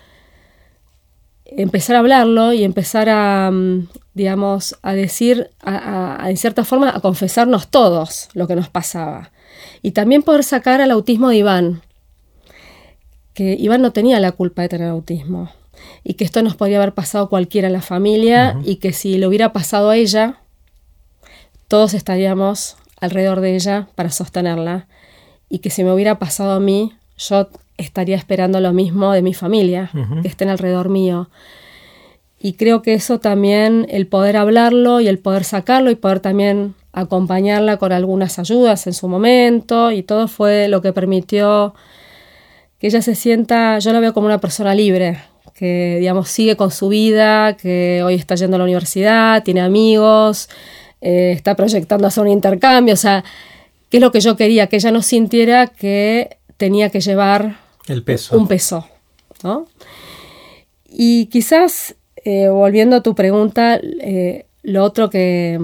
empezar 1.47 1.97
a 1.97 2.00
hablarlo 2.00 2.52
y 2.52 2.64
empezar 2.64 3.09
a, 3.09 3.50
mm, 3.50 3.88
digamos, 4.21 4.77
a 4.83 4.93
decir, 4.93 5.49
a, 5.62 6.27
en 6.29 6.37
cierta 6.37 6.62
forma, 6.62 6.95
a 6.95 7.00
confesarnos 7.00 7.69
todos 7.69 8.29
lo 8.35 8.47
que 8.47 8.55
nos 8.55 8.69
pasaba. 8.69 9.31
Y 9.81 9.93
también 9.93 10.23
poder 10.23 10.45
sacar 10.45 10.83
al 10.83 10.91
autismo 10.91 11.31
de 11.31 11.37
Iván, 11.37 11.81
que 13.33 13.57
Iván 13.59 13.81
no 13.81 13.93
tenía 13.93 14.21
la 14.21 14.33
culpa 14.33 14.61
de 14.61 14.69
tener 14.69 14.91
autismo 14.91 15.50
y 16.05 16.15
que 16.15 16.25
esto 16.25 16.43
nos 16.43 16.55
podría 16.55 16.77
haber 16.77 16.93
pasado 16.93 17.31
cualquiera 17.31 17.69
en 17.69 17.73
la 17.73 17.81
familia 17.81 18.61
y 18.62 18.77
que 18.77 18.93
si 18.93 19.17
le 19.17 19.27
hubiera 19.27 19.55
pasado 19.55 19.89
a 19.89 19.97
ella, 19.97 20.37
todos 21.67 21.95
estaríamos 21.95 22.77
alrededor 23.00 23.41
de 23.41 23.55
ella 23.55 23.89
para 23.95 24.11
sostenerla 24.11 24.87
y 25.49 25.61
que 25.61 25.71
si 25.71 25.83
me 25.83 25.95
hubiera 25.95 26.19
pasado 26.19 26.53
a 26.53 26.61
mí, 26.61 26.93
yo 27.17 27.49
estaría 27.79 28.17
esperando 28.17 28.61
lo 28.61 28.75
mismo 28.75 29.12
de 29.12 29.23
mi 29.23 29.33
familia, 29.33 29.91
que 30.21 30.29
estén 30.29 30.50
alrededor 30.50 30.91
mío. 30.91 31.31
Y 32.41 32.55
creo 32.55 32.81
que 32.81 32.95
eso 32.95 33.21
también, 33.21 33.87
el 33.91 34.07
poder 34.07 34.39
hablarlo 34.39 35.01
y 35.01 35.09
el 35.09 35.19
poder 35.19 35.45
sacarlo 35.45 35.91
y 35.91 35.95
poder 35.95 36.21
también 36.21 36.75
acompañarla 36.93 37.77
con 37.77 37.93
algunas 37.93 38.39
ayudas 38.39 38.87
en 38.87 38.95
su 38.95 39.09
momento 39.09 39.93
y 39.93 40.03
todo 40.03 40.27
fue 40.27 40.67
lo 40.69 40.83
que 40.83 40.93
permitió 40.93 41.75
que 42.81 42.87
ella 42.87 43.03
se 43.03 43.15
sienta, 43.15 43.79
yo 43.79 43.93
la 43.93 44.01
veo 44.01 44.15
como 44.15 44.27
una 44.27 44.41
persona 44.41 44.75
libre, 44.75 45.21
que 45.55 45.99
digamos 46.01 46.31
sigue 46.31 46.57
con 46.57 46.71
su 46.71 46.89
vida, 46.89 47.57
que 47.59 48.03
hoy 48.03 48.15
está 48.15 48.35
yendo 48.35 48.57
a 48.57 48.59
la 48.59 48.65
universidad, 48.65 49.43
tiene 49.43 49.61
amigos, 49.61 50.49
eh, 51.03 51.33
está 51.37 51.55
proyectando 51.55 52.07
hacer 52.07 52.23
un 52.23 52.31
intercambio, 52.31 52.95
o 52.95 52.97
sea, 52.97 53.23
¿qué 53.91 53.99
es 53.99 54.01
lo 54.01 54.11
que 54.11 54.21
yo 54.21 54.35
quería? 54.35 54.67
Que 54.67 54.77
ella 54.77 54.91
no 54.91 55.03
sintiera 55.03 55.67
que 55.67 56.39
tenía 56.57 56.89
que 56.89 57.03
llevar 57.03 57.59
El 57.87 58.03
peso. 58.03 58.39
un 58.39 58.49
peso, 58.49 58.89
¿no? 59.43 59.67
Y 60.89 61.27
quizás, 61.27 61.95
eh, 62.25 62.49
volviendo 62.49 62.97
a 62.97 63.03
tu 63.03 63.15
pregunta, 63.15 63.81
eh, 63.83 64.47
lo 64.62 64.85
otro 64.85 65.11
que, 65.11 65.59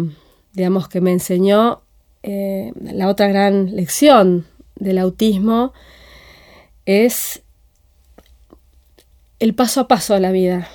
digamos, 0.52 0.88
que 0.88 1.00
me 1.00 1.12
enseñó, 1.12 1.82
la 2.22 3.08
otra 3.08 3.28
gran 3.28 3.76
lección 3.76 4.46
del 4.74 4.98
autismo, 4.98 5.72
es 6.84 7.42
el 9.38 9.54
paso 9.54 9.82
a 9.82 9.88
paso 9.88 10.14
de 10.14 10.20
la 10.20 10.32
vida. 10.32 10.68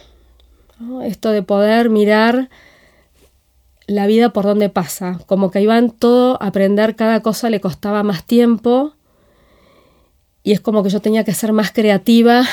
Esto 1.03 1.31
de 1.31 1.43
poder 1.43 1.89
mirar 1.89 2.49
la 3.87 4.07
vida 4.07 4.33
por 4.33 4.45
donde 4.45 4.69
pasa. 4.69 5.19
Como 5.25 5.51
que 5.51 5.61
iban 5.61 5.91
todo, 5.91 6.41
aprender 6.41 6.95
cada 6.95 7.21
cosa 7.21 7.49
le 7.49 7.59
costaba 7.61 8.03
más 8.03 8.25
tiempo 8.25 8.93
y 10.43 10.53
es 10.53 10.61
como 10.61 10.83
que 10.83 10.89
yo 10.89 11.01
tenía 11.01 11.23
que 11.23 11.33
ser 11.33 11.53
más 11.53 11.71
creativa 11.71 12.43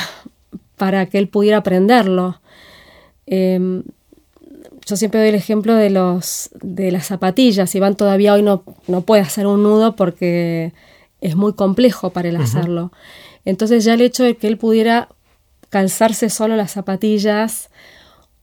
para 0.76 1.06
que 1.06 1.18
él 1.18 1.28
pudiera 1.28 1.58
aprenderlo. 1.58 2.40
Em, 3.30 3.82
yo 4.86 4.96
siempre 4.96 5.20
doy 5.20 5.28
el 5.28 5.34
ejemplo 5.34 5.74
de, 5.74 5.90
los, 5.90 6.50
de 6.62 6.90
las 6.90 7.06
zapatillas. 7.06 7.74
Iván 7.74 7.94
todavía 7.94 8.32
hoy 8.34 8.42
no, 8.42 8.62
no 8.86 9.02
puede 9.02 9.22
hacer 9.22 9.46
un 9.46 9.62
nudo 9.62 9.96
porque 9.96 10.72
es 11.20 11.36
muy 11.36 11.52
complejo 11.52 12.10
para 12.10 12.28
él 12.28 12.36
hacerlo. 12.36 12.90
Entonces 13.44 13.84
ya 13.84 13.94
el 13.94 14.00
hecho 14.00 14.24
de 14.24 14.36
que 14.36 14.46
él 14.46 14.56
pudiera 14.56 15.08
calzarse 15.68 16.30
solo 16.30 16.56
las 16.56 16.72
zapatillas 16.72 17.68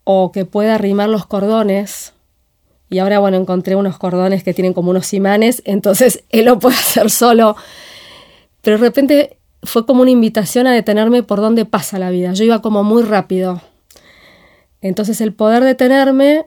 o 0.04 0.32
que 0.32 0.46
pueda 0.46 0.76
arrimar 0.76 1.10
los 1.10 1.26
cordones, 1.26 2.14
y 2.90 3.00
ahora 3.00 3.18
bueno, 3.20 3.38
encontré 3.38 3.76
unos 3.76 3.98
cordones 3.98 4.44
que 4.44 4.54
tienen 4.54 4.74
como 4.74 4.92
unos 4.92 5.14
imanes, 5.14 5.64
entonces 5.66 6.24
él 6.30 6.46
lo 6.46 6.60
puede 6.60 6.76
hacer 6.76 7.10
solo, 7.10 7.56
pero 8.62 8.78
de 8.78 8.84
repente 8.84 9.38
fue 9.64 9.86
como 9.88 10.04
una 10.04 10.12
invitación 10.12 10.68
a 10.68 10.74
detenerme 10.74 11.24
por 11.24 11.42
donde 11.42 11.66
pasa 11.66 11.98
la 11.98 12.12
vida, 12.12 12.34
yo 12.34 12.44
iba 12.44 12.62
como 12.62 12.84
muy 12.84 13.02
rápido. 13.02 13.62
Entonces 14.88 15.20
el 15.20 15.34
poder 15.34 15.64
detenerme 15.64 16.46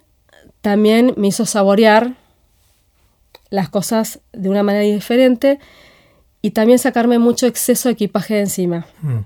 también 0.61 1.13
me 1.17 1.27
hizo 1.27 1.45
saborear 1.45 2.15
las 3.51 3.69
cosas 3.69 4.21
de 4.33 4.49
una 4.49 4.63
manera 4.63 4.85
diferente 4.85 5.59
y 6.41 6.53
también 6.53 6.79
sacarme 6.79 7.19
mucho 7.19 7.49
exceso 7.49 7.89
de 7.89 7.95
equipaje 7.95 8.35
de 8.35 8.41
encima. 8.41 8.87
Mm. 9.03 9.19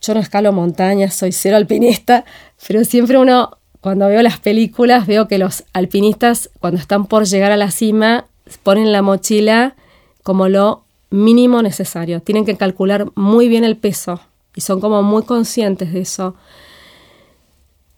Yo 0.00 0.14
no 0.14 0.20
escalo 0.20 0.52
montañas, 0.52 1.14
soy 1.14 1.32
cero 1.32 1.58
alpinista, 1.58 2.24
pero 2.66 2.82
siempre 2.84 3.18
uno, 3.18 3.58
cuando 3.82 4.08
veo 4.08 4.22
las 4.22 4.40
películas, 4.40 5.06
veo 5.06 5.28
que 5.28 5.36
los 5.36 5.64
alpinistas, 5.74 6.48
cuando 6.60 6.80
están 6.80 7.04
por 7.04 7.26
llegar 7.26 7.52
a 7.52 7.58
la 7.58 7.70
cima, 7.70 8.24
ponen 8.62 8.90
la 8.90 9.02
mochila 9.02 9.76
como 10.22 10.48
lo 10.48 10.84
mínimo 11.10 11.60
necesario. 11.60 12.22
Tienen 12.22 12.46
que 12.46 12.56
calcular 12.56 13.08
muy 13.16 13.48
bien 13.48 13.64
el 13.64 13.76
peso 13.76 14.22
y 14.56 14.62
son 14.62 14.80
como 14.80 15.02
muy 15.02 15.24
conscientes 15.24 15.92
de 15.92 16.00
eso. 16.00 16.36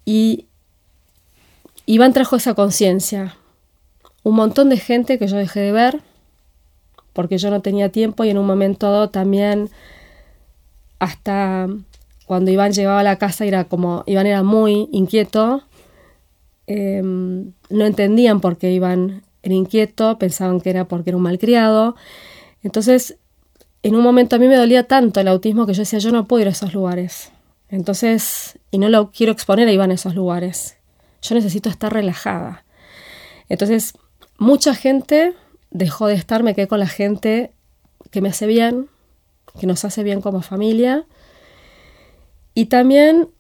Y 0.05 0.47
Iván 1.87 2.13
trajo 2.13 2.37
esa 2.37 2.55
conciencia. 2.55 3.37
Un 4.23 4.37
montón 4.37 4.69
de 4.71 4.79
gente 4.79 5.19
que 5.19 5.27
yo 5.27 5.37
dejé 5.37 5.61
de 5.61 5.73
ver, 5.73 6.01
porque 7.13 7.39
yo 7.39 7.51
no 7.51 7.63
tenía 7.63 7.91
tiempo 7.91 8.25
y 8.25 8.31
en 8.31 8.39
un 8.39 8.47
momento 8.47 9.09
también 9.11 9.71
hasta 10.99 11.69
cuando 12.27 12.51
Iván 12.51 12.73
llegaba 12.73 13.01
a 13.01 13.05
la 13.05 13.17
casa 13.17 13.45
era 13.45 13.65
como, 13.65 14.03
Iván 14.07 14.27
era 14.27 14.43
muy 14.43 14.89
inquieto, 14.93 15.63
em, 16.67 17.53
no 17.69 17.85
entendían 17.85 18.41
por 18.41 18.57
qué 18.57 18.73
Iván 18.73 19.23
era 19.43 19.55
inquieto, 19.55 20.19
pensaban 20.19 20.61
que 20.61 20.71
era 20.71 20.87
porque 20.87 21.11
era 21.11 21.19
un 21.19 21.23
malcriado. 21.23 21.97
Entonces, 22.63 23.19
en 23.83 23.95
un 23.95 24.03
momento 24.03 24.37
a 24.37 24.39
mí 24.39 24.49
me 24.49 24.57
dolía 24.57 24.89
tanto 24.89 25.21
el 25.21 25.29
autismo 25.29 25.67
que 25.67 25.75
yo 25.75 25.83
decía, 25.83 25.99
yo 25.99 26.11
no 26.11 26.27
puedo 26.27 26.41
ir 26.43 26.49
a 26.49 26.53
esos 26.53 26.73
lugares. 26.73 27.31
Entonces, 27.75 28.57
y 28.71 28.79
no 28.79 28.89
lo 28.89 29.11
quiero 29.11 29.33
exponer 29.33 29.67
a 29.67 29.73
Iván 29.73 29.91
a 29.91 29.95
esos 29.95 30.15
lugares. 30.15 30.77
Yo 31.23 31.35
necesito 31.35 31.69
estar 31.69 31.93
relajada. 31.93 32.65
Entonces, 33.49 33.95
mucha 34.39 34.77
gente 34.77 35.35
dejó 35.73 36.07
de 36.07 36.15
estar, 36.15 36.45
me 36.45 36.55
quedé 36.55 36.69
con 36.69 36.79
la 36.79 36.87
gente 36.87 37.51
que 38.13 38.21
me 38.21 38.29
hace 38.29 38.47
bien, 38.47 38.89
que 39.59 39.67
nos 39.67 39.85
hace 39.85 40.05
bien 40.05 40.21
como 40.21 40.41
familia. 40.41 41.05
Y 42.55 42.67
también 42.67 43.31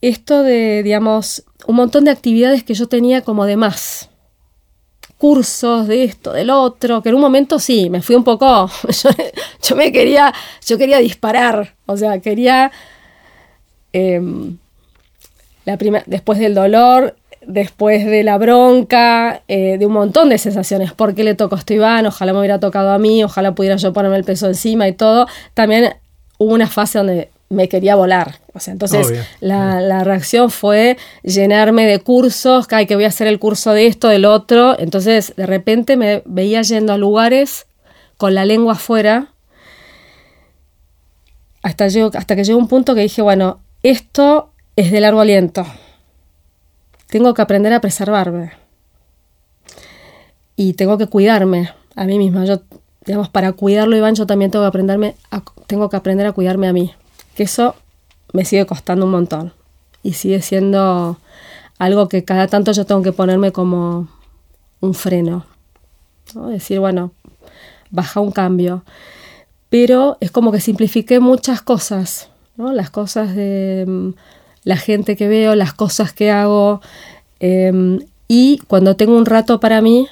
esto 0.00 0.44
de, 0.44 0.84
digamos, 0.84 1.44
un 1.66 1.74
montón 1.74 2.04
de 2.04 2.12
actividades 2.12 2.62
que 2.62 2.74
yo 2.74 2.86
tenía 2.86 3.22
como 3.22 3.44
de 3.44 3.56
más. 3.56 4.08
Cursos 5.18 5.88
de 5.88 6.04
esto, 6.04 6.32
del 6.32 6.50
otro, 6.50 7.02
que 7.02 7.08
en 7.08 7.16
un 7.16 7.20
momento 7.20 7.58
sí, 7.58 7.90
me 7.90 8.02
fui 8.02 8.14
un 8.14 8.22
poco, 8.22 8.70
yo, 9.62 9.76
me 9.76 9.90
quería, 9.90 10.32
yo 10.64 10.78
quería 10.78 10.98
disparar, 10.98 11.74
o 11.86 11.96
sea, 11.96 12.20
quería, 12.20 12.70
em, 13.94 14.58
la 15.64 15.78
después 16.06 16.38
del 16.38 16.54
dolor, 16.54 17.16
después 17.46 18.04
de 18.04 18.22
la 18.22 18.38
bronca, 18.38 19.42
eh, 19.48 19.78
de 19.78 19.86
un 19.86 19.92
montón 19.92 20.28
de 20.28 20.38
sensaciones. 20.38 20.92
¿Por 20.92 21.14
qué 21.14 21.24
le 21.24 21.34
tocó 21.34 21.56
esto 21.56 21.72
a 21.72 21.76
Iván? 21.76 22.06
Ojalá 22.06 22.32
me 22.32 22.40
hubiera 22.40 22.60
tocado 22.60 22.90
a 22.90 22.98
mí, 22.98 23.24
ojalá 23.24 23.54
pudiera 23.54 23.76
yo 23.76 23.92
ponerme 23.92 24.16
el 24.16 24.24
peso 24.24 24.46
encima 24.46 24.88
y 24.88 24.92
todo. 24.92 25.26
También 25.54 25.94
hubo 26.38 26.52
una 26.52 26.66
fase 26.66 26.98
donde 26.98 27.30
me 27.48 27.68
quería 27.68 27.94
volar. 27.94 28.40
O 28.52 28.60
sea, 28.60 28.72
entonces 28.72 29.12
la, 29.40 30.04
reacción 30.04 30.50
fue 30.50 30.96
llenarme 31.22 31.86
de 31.86 31.98
cursos, 32.00 32.66
que, 32.66 32.86
que 32.86 32.94
voy 32.94 33.04
a 33.04 33.08
hacer 33.08 33.26
el 33.26 33.38
curso 33.38 33.72
de 33.72 33.86
esto, 33.86 34.08
del 34.08 34.24
otro. 34.24 34.78
Entonces, 34.78 35.34
de 35.36 35.46
repente 35.46 35.96
me 35.96 36.22
veía 36.26 36.62
yendo 36.62 36.92
a 36.92 36.98
lugares 36.98 37.66
con 38.16 38.34
la 38.34 38.44
lengua 38.44 38.74
afuera. 38.74 39.28
Hasta, 41.62 41.86
hasta 41.86 42.36
que 42.36 42.44
llegó 42.44 42.58
un 42.58 42.68
punto 42.68 42.94
que 42.94 43.00
dije, 43.00 43.22
bueno, 43.22 43.60
esto 43.84 44.50
es 44.74 44.90
de 44.90 45.00
largo 45.00 45.20
aliento 45.20 45.64
tengo 47.14 47.32
que 47.32 47.42
aprender 47.42 47.72
a 47.72 47.80
preservarme. 47.80 48.50
Y 50.56 50.72
tengo 50.72 50.98
que 50.98 51.06
cuidarme 51.06 51.70
a 51.94 52.06
mí 52.06 52.18
misma. 52.18 52.44
Yo, 52.44 52.62
digamos, 53.06 53.28
para 53.28 53.52
cuidarlo, 53.52 53.96
Iván, 53.96 54.16
yo 54.16 54.26
también 54.26 54.50
tengo 54.50 54.64
que, 54.64 54.68
aprenderme 54.68 55.14
tengo 55.68 55.88
que 55.88 55.96
aprender 55.96 56.26
a 56.26 56.32
cuidarme 56.32 56.66
a 56.66 56.72
mí. 56.72 56.92
Que 57.36 57.44
eso 57.44 57.76
me 58.32 58.44
sigue 58.44 58.66
costando 58.66 59.06
un 59.06 59.12
montón. 59.12 59.52
Y 60.02 60.14
sigue 60.14 60.42
siendo 60.42 61.18
algo 61.78 62.08
que 62.08 62.24
cada 62.24 62.48
tanto 62.48 62.72
yo 62.72 62.84
tengo 62.84 63.02
que 63.02 63.12
ponerme 63.12 63.52
como 63.52 64.08
un 64.80 64.94
freno. 64.94 65.46
Decir, 66.48 66.80
bueno, 66.80 67.12
baja 67.90 68.18
un 68.18 68.32
cambio. 68.32 68.82
Pero 69.68 70.16
es 70.18 70.32
como 70.32 70.50
que 70.50 70.60
simplifiqué 70.60 71.20
muchas 71.20 71.62
cosas, 71.62 72.28
¿no? 72.56 72.72
Las 72.72 72.90
cosas 72.90 73.34
de 73.34 73.84
mm, 73.86 74.10
la 74.64 74.76
gente 74.76 75.16
que 75.16 75.28
veo, 75.28 75.54
las 75.54 75.74
cosas 75.74 76.12
que 76.12 76.30
hago. 76.30 76.80
Em, 77.40 78.00
y 78.28 78.58
cuando 78.66 78.96
tengo 78.96 79.16
un 79.16 79.26
rato 79.26 79.60
para 79.60 79.80
mí, 79.80 80.08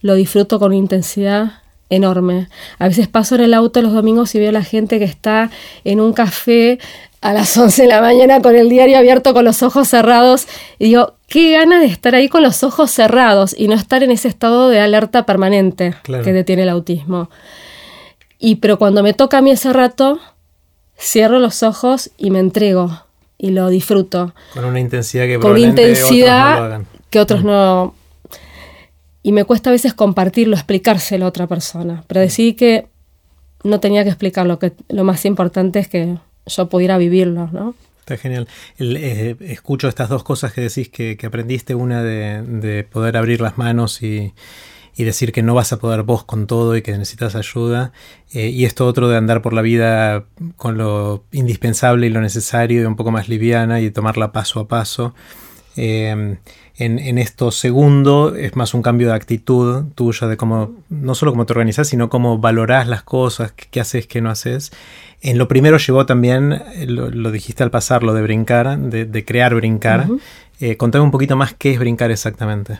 lo 0.00 0.14
disfruto 0.14 0.58
con 0.58 0.72
intensidad 0.72 1.62
enorme. 1.90 2.48
A 2.78 2.88
veces 2.88 3.08
paso 3.08 3.34
en 3.34 3.42
el 3.42 3.54
auto 3.54 3.80
los 3.82 3.92
domingos 3.92 4.34
y 4.34 4.38
veo 4.38 4.50
a 4.50 4.52
la 4.52 4.62
gente 4.62 4.98
que 4.98 5.04
está 5.04 5.50
en 5.84 6.00
un 6.00 6.12
café 6.12 6.78
a 7.20 7.32
las 7.32 7.56
11 7.56 7.82
de 7.82 7.88
la 7.88 8.00
mañana 8.00 8.40
con 8.40 8.54
el 8.54 8.68
diario 8.68 8.98
abierto 8.98 9.34
con 9.34 9.44
los 9.44 9.62
ojos 9.62 9.88
cerrados 9.88 10.46
y 10.78 10.86
digo, 10.86 11.14
qué 11.26 11.52
ganas 11.52 11.80
de 11.80 11.86
estar 11.86 12.14
ahí 12.14 12.28
con 12.28 12.42
los 12.42 12.62
ojos 12.62 12.90
cerrados 12.90 13.54
y 13.56 13.68
no 13.68 13.74
estar 13.74 14.02
en 14.02 14.10
ese 14.10 14.28
estado 14.28 14.68
de 14.68 14.80
alerta 14.80 15.26
permanente 15.26 15.94
que 16.04 16.32
detiene 16.32 16.62
el 16.62 16.68
autismo. 16.68 17.30
Y 18.38 18.56
pero 18.56 18.78
cuando 18.78 19.02
me 19.02 19.14
toca 19.14 19.38
a 19.38 19.42
mí 19.42 19.50
ese 19.50 19.72
rato, 19.72 20.20
cierro 20.98 21.38
los 21.38 21.62
ojos 21.62 22.10
y 22.16 22.30
me 22.30 22.40
entrego 22.40 23.02
y 23.38 23.50
lo 23.50 23.68
disfruto. 23.68 24.34
Con 24.52 24.64
una 24.64 24.80
intensidad 24.80 25.26
que 25.26 25.38
con 25.38 25.56
intensidad 25.56 26.56
otros 26.56 26.80
no 26.80 26.86
que 27.10 27.20
otros 27.20 27.44
no 27.44 27.94
y 29.22 29.32
me 29.32 29.44
cuesta 29.44 29.70
a 29.70 29.72
veces 29.72 29.94
compartirlo, 29.94 30.56
explicárselo 30.56 31.26
a 31.26 31.28
otra 31.28 31.46
persona, 31.46 32.04
pero 32.06 32.20
decidí 32.20 32.54
que 32.54 32.86
no 33.64 33.80
tenía 33.80 34.04
que 34.04 34.10
explicarlo, 34.10 34.58
que 34.58 34.72
lo 34.88 35.04
más 35.04 35.24
importante 35.24 35.80
es 35.80 35.88
que 35.88 36.16
yo 36.46 36.68
pudiera 36.68 36.96
vivirlo, 36.98 37.48
¿no? 37.52 37.74
Está 38.00 38.16
genial. 38.16 38.48
Eh, 38.78 39.36
escucho 39.40 39.88
estas 39.88 40.08
dos 40.08 40.24
cosas 40.24 40.52
que 40.52 40.62
decís 40.62 40.88
que, 40.88 41.18
aprendiste, 41.26 41.74
una 41.74 42.02
de, 42.02 42.86
poder 42.90 43.18
abrir 43.18 43.42
las 43.42 43.58
manos 43.58 44.02
y, 44.02 44.32
decir 45.04 45.32
que 45.32 45.42
no 45.42 45.54
vas 45.54 45.72
a 45.72 45.78
poder 45.78 46.02
vos 46.02 46.24
con 46.24 46.46
todo 46.46 46.76
y 46.76 46.82
que 46.82 46.92
necesitas 46.92 47.34
ayuda, 47.34 47.92
eh, 48.32 48.48
y 48.48 48.64
esto 48.64 48.86
otro 48.86 49.08
de 49.08 49.16
andar 49.16 49.42
por 49.42 49.52
la 49.52 49.62
vida 49.62 50.24
con 50.56 50.78
lo 50.78 51.24
indispensable 51.32 52.06
y 52.06 52.10
lo 52.10 52.20
necesario 52.20 52.82
y 52.82 52.84
un 52.84 52.96
poco 52.96 53.10
más 53.10 53.28
liviana 53.28 53.80
y 53.80 53.90
tomarla 53.90 54.32
paso 54.32 54.60
a 54.60 54.68
paso. 54.68 55.14
Eh, 55.76 56.36
en, 56.78 57.18
esto 57.18 57.50
segundo 57.50 58.36
es 58.36 58.54
más 58.54 58.72
un 58.72 58.82
cambio 58.82 59.08
de 59.08 59.14
actitud 59.14 59.86
tuya, 59.96 60.28
de 60.28 60.36
cómo, 60.36 60.76
no 60.88 61.16
solo 61.16 61.32
cómo 61.32 61.44
te 61.44 61.52
organizas, 61.52 61.88
sino 61.88 62.08
cómo 62.08 62.38
valorás 62.38 62.86
las 62.86 63.02
cosas, 63.02 63.52
qué, 63.52 63.80
haces, 63.80 64.06
qué 64.06 64.20
no 64.20 64.30
haces. 64.30 64.70
En 65.20 65.38
lo 65.38 65.48
primero 65.48 65.78
llevó 65.78 66.06
también, 66.06 66.52
eh, 66.52 66.86
lo, 66.86 67.32
dijiste 67.32 67.64
al 67.64 67.72
pasar, 67.72 68.04
lo 68.04 68.14
de 68.14 68.22
brincar, 68.22 68.78
de, 68.78 69.24
crear 69.24 69.56
brincar. 69.56 70.06
Eh, 70.60 70.76
contame 70.76 71.04
un 71.04 71.10
poquito 71.10 71.36
más 71.36 71.52
qué 71.54 71.72
es 71.72 71.80
brincar 71.80 72.12
exactamente. 72.12 72.78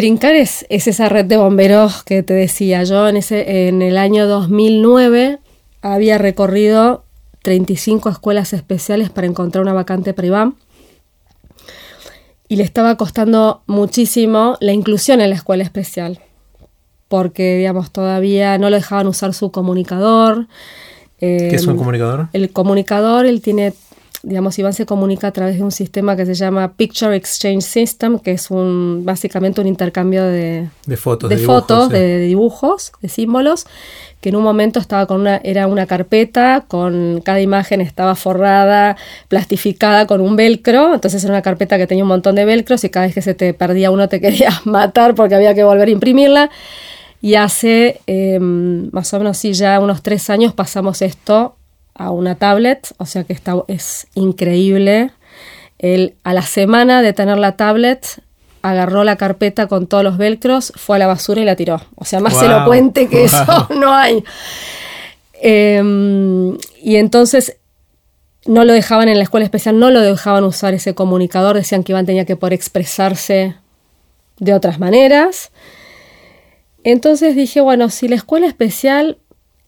Brincar 0.00 0.34
es, 0.34 0.64
es, 0.70 0.86
esa 0.86 1.10
red 1.10 1.26
de 1.26 1.36
bomberos 1.36 2.02
que 2.04 2.22
te 2.22 2.32
decía. 2.32 2.84
Yo 2.84 3.06
en, 3.06 3.18
ese, 3.18 3.68
en 3.68 3.82
el 3.82 3.98
año 3.98 4.26
2009 4.26 5.40
había 5.82 6.16
recorrido 6.16 7.04
35 7.42 8.08
escuelas 8.08 8.54
especiales 8.54 9.10
para 9.10 9.26
encontrar 9.26 9.60
una 9.60 9.74
vacante 9.74 10.14
privada 10.14 10.54
y 12.48 12.56
le 12.56 12.62
estaba 12.62 12.96
costando 12.96 13.60
muchísimo 13.66 14.56
la 14.60 14.72
inclusión 14.72 15.20
en 15.20 15.28
la 15.28 15.36
escuela 15.36 15.64
especial, 15.64 16.18
porque, 17.08 17.58
digamos, 17.58 17.90
todavía 17.90 18.56
no 18.56 18.70
lo 18.70 18.76
dejaban 18.76 19.06
usar 19.06 19.34
su 19.34 19.50
comunicador. 19.50 20.46
¿Qué 21.18 21.54
es 21.54 21.66
un 21.66 21.72
em, 21.72 21.76
comunicador? 21.76 22.28
El 22.32 22.50
comunicador, 22.50 23.26
él 23.26 23.42
tiene, 23.42 23.74
digamos, 24.22 24.58
Iván 24.58 24.74
se 24.74 24.84
comunica 24.84 25.28
a 25.28 25.32
través 25.32 25.56
de 25.56 25.62
un 25.62 25.70
sistema 25.70 26.14
que 26.14 26.26
se 26.26 26.34
llama 26.34 26.74
Picture 26.74 27.16
Exchange 27.16 27.62
System, 27.62 28.18
que 28.18 28.32
es 28.32 28.50
un 28.50 29.02
básicamente 29.04 29.60
un 29.60 29.66
intercambio 29.66 30.24
de, 30.24 30.68
fotos, 31.38 31.88
de, 31.88 31.98
de 31.98 32.18
dibujos, 32.18 32.92
de 33.00 33.08
símbolos, 33.08 33.66
que 34.20 34.28
en 34.28 34.36
un 34.36 34.42
momento 34.42 34.78
estaba 34.78 35.06
con 35.06 35.22
una, 35.22 35.40
era 35.42 35.66
una 35.66 35.86
carpeta, 35.86 36.64
con 36.68 37.22
cada 37.24 37.40
imagen 37.40 37.80
estaba 37.80 38.14
forrada, 38.14 38.96
plastificada 39.28 40.06
con 40.06 40.20
un 40.20 40.36
velcro, 40.36 40.94
entonces 40.94 41.24
era 41.24 41.32
una 41.32 41.42
carpeta 41.42 41.78
que 41.78 41.86
tenía 41.86 42.04
un 42.04 42.08
montón 42.08 42.34
de 42.34 42.44
velcros 42.44 42.84
y 42.84 42.90
cada 42.90 43.06
vez 43.06 43.14
que 43.14 43.22
se 43.22 43.34
te 43.34 43.54
perdía 43.54 43.90
uno 43.90 44.08
te 44.08 44.20
querías 44.20 44.66
matar 44.66 45.14
porque 45.14 45.34
había 45.34 45.54
que 45.54 45.64
volver 45.64 45.88
a 45.88 45.92
imprimirla. 45.92 46.50
Y 47.22 47.34
hace 47.34 48.00
em, 48.06 48.88
más 48.92 49.12
o 49.12 49.18
menos, 49.18 49.36
sí, 49.36 49.52
ya 49.52 49.78
unos 49.78 50.02
tres 50.02 50.30
años 50.30 50.54
pasamos 50.54 51.02
esto 51.02 51.56
a 52.00 52.10
una 52.10 52.34
tablet, 52.34 52.94
o 52.96 53.04
sea 53.04 53.24
que 53.24 53.34
está, 53.34 53.62
es 53.68 54.06
increíble. 54.14 55.10
El, 55.78 56.14
a 56.24 56.32
la 56.32 56.40
semana 56.40 57.02
de 57.02 57.12
tener 57.12 57.36
la 57.36 57.56
tablet, 57.56 58.22
agarró 58.62 59.04
la 59.04 59.16
carpeta 59.16 59.66
con 59.66 59.86
todos 59.86 60.02
los 60.02 60.16
velcros, 60.16 60.72
fue 60.76 60.96
a 60.96 60.98
la 60.98 61.06
basura 61.06 61.42
y 61.42 61.44
la 61.44 61.56
tiró. 61.56 61.78
O 61.96 62.06
sea, 62.06 62.20
más 62.20 62.42
elocuente 62.42 63.06
que 63.06 63.24
eso 63.24 63.68
no 63.76 63.92
hay. 63.94 64.24
Em, 65.42 66.56
y 66.82 66.96
entonces 66.96 67.58
no 68.46 68.64
lo 68.64 68.72
dejaban 68.72 69.10
en 69.10 69.18
la 69.18 69.24
escuela 69.24 69.44
especial, 69.44 69.78
no 69.78 69.90
lo 69.90 70.00
dejaban 70.00 70.44
usar 70.44 70.72
ese 70.72 70.94
comunicador, 70.94 71.56
decían 71.56 71.84
que 71.84 71.92
Iván 71.92 72.06
tenía 72.06 72.24
que 72.24 72.36
poder 72.36 72.54
expresarse 72.54 73.56
de 74.38 74.54
otras 74.54 74.78
maneras. 74.78 75.52
Entonces 76.82 77.36
dije, 77.36 77.60
bueno, 77.60 77.90
si 77.90 78.08
la 78.08 78.16
escuela 78.16 78.46
especial 78.46 79.18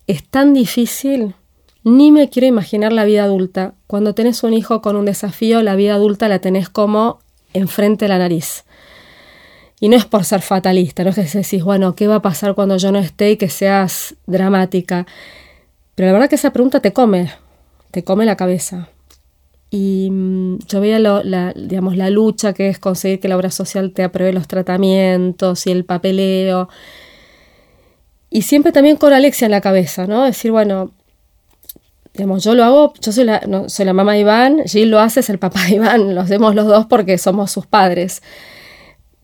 es 0.07 0.27
tan 0.27 0.55
difícil, 0.55 1.35
ni 1.85 2.13
me 2.13 2.29
quiero 2.29 2.47
imaginar 2.47 2.93
la 2.93 3.05
vida 3.05 3.25
adulta. 3.25 3.75
Cuando 3.87 4.15
tenés 4.15 4.43
un 4.43 4.55
hijo 4.55 4.83
con 4.83 4.97
un 4.97 5.05
desafío, 5.05 5.63
la 5.63 5.75
vida 5.75 5.95
adulta 5.95 6.29
la 6.29 6.39
tenés 6.39 6.69
como 6.69 7.19
enfrente 7.53 8.05
de 8.05 8.09
la 8.11 8.19
nariz. 8.19 8.65
Y 9.81 9.89
no 9.89 9.97
es 9.97 10.05
por 10.05 10.25
ser 10.25 10.43
fatalista, 10.43 11.03
no 11.03 11.11
es 11.11 11.17
que 11.17 11.39
decís, 11.39 11.65
bueno, 11.65 11.97
¿qué 11.97 12.07
va 12.07 12.17
a 12.17 12.23
pasar 12.23 12.55
cuando 12.55 12.77
yo 12.77 12.93
no 12.93 13.01
esté 13.01 13.33
y 13.33 13.37
que 13.37 13.49
seas 13.49 14.15
dramática? 14.27 15.07
Pero 15.97 16.07
la 16.07 16.13
verdad 16.13 16.29
que 16.29 16.37
esa 16.37 16.53
pregunta 16.53 16.79
te 16.79 16.93
come, 16.93 17.33
te 17.91 18.05
come 18.05 18.25
la 18.25 18.37
cabeza. 18.37 18.89
Y 19.71 20.09
mm, 20.11 20.59
yo 20.69 20.81
veía 20.81 21.01
la, 21.01 21.53
digamos, 21.57 21.97
la 21.97 22.11
lucha 22.11 22.53
que 22.53 22.69
es 22.69 22.79
conseguir 22.79 23.19
que 23.19 23.27
la 23.27 23.37
obra 23.37 23.51
social 23.51 23.93
te 23.93 24.05
apruebe 24.05 24.33
los 24.33 24.47
tratamientos 24.47 25.67
y 25.67 25.73
el 25.73 25.85
papeleo. 25.85 26.69
Y 28.31 28.43
siempre 28.43 28.71
también 28.71 28.97
con 28.97 29.13
Alexia 29.13 29.47
en 29.47 29.51
la 29.51 29.61
cabeza, 29.61 30.07
¿no? 30.07 30.25
Decir, 30.25 30.53
bueno, 30.53 30.93
digamos, 32.15 32.45
yo 32.45 32.55
lo 32.55 32.65
hago, 32.65 32.95
yo 33.01 33.13
soy 33.13 33.25
la, 33.25 33.43
no, 33.47 33.69
soy 33.69 33.87
la 33.87 33.93
mamá 33.93 34.13
de 34.13 34.21
Iván, 34.21 34.63
Gil 34.67 34.91
lo 34.91 35.01
hace, 35.01 35.21
es 35.21 35.31
el 35.31 35.39
papá 35.39 35.65
de 35.65 35.77
Iván, 35.77 36.15
lo 36.15 36.21
hacemos 36.21 36.55
los 36.55 36.67
dos 36.67 36.87
porque 36.87 37.19
somos 37.19 37.51
sus 37.51 37.67
padres 37.67 38.23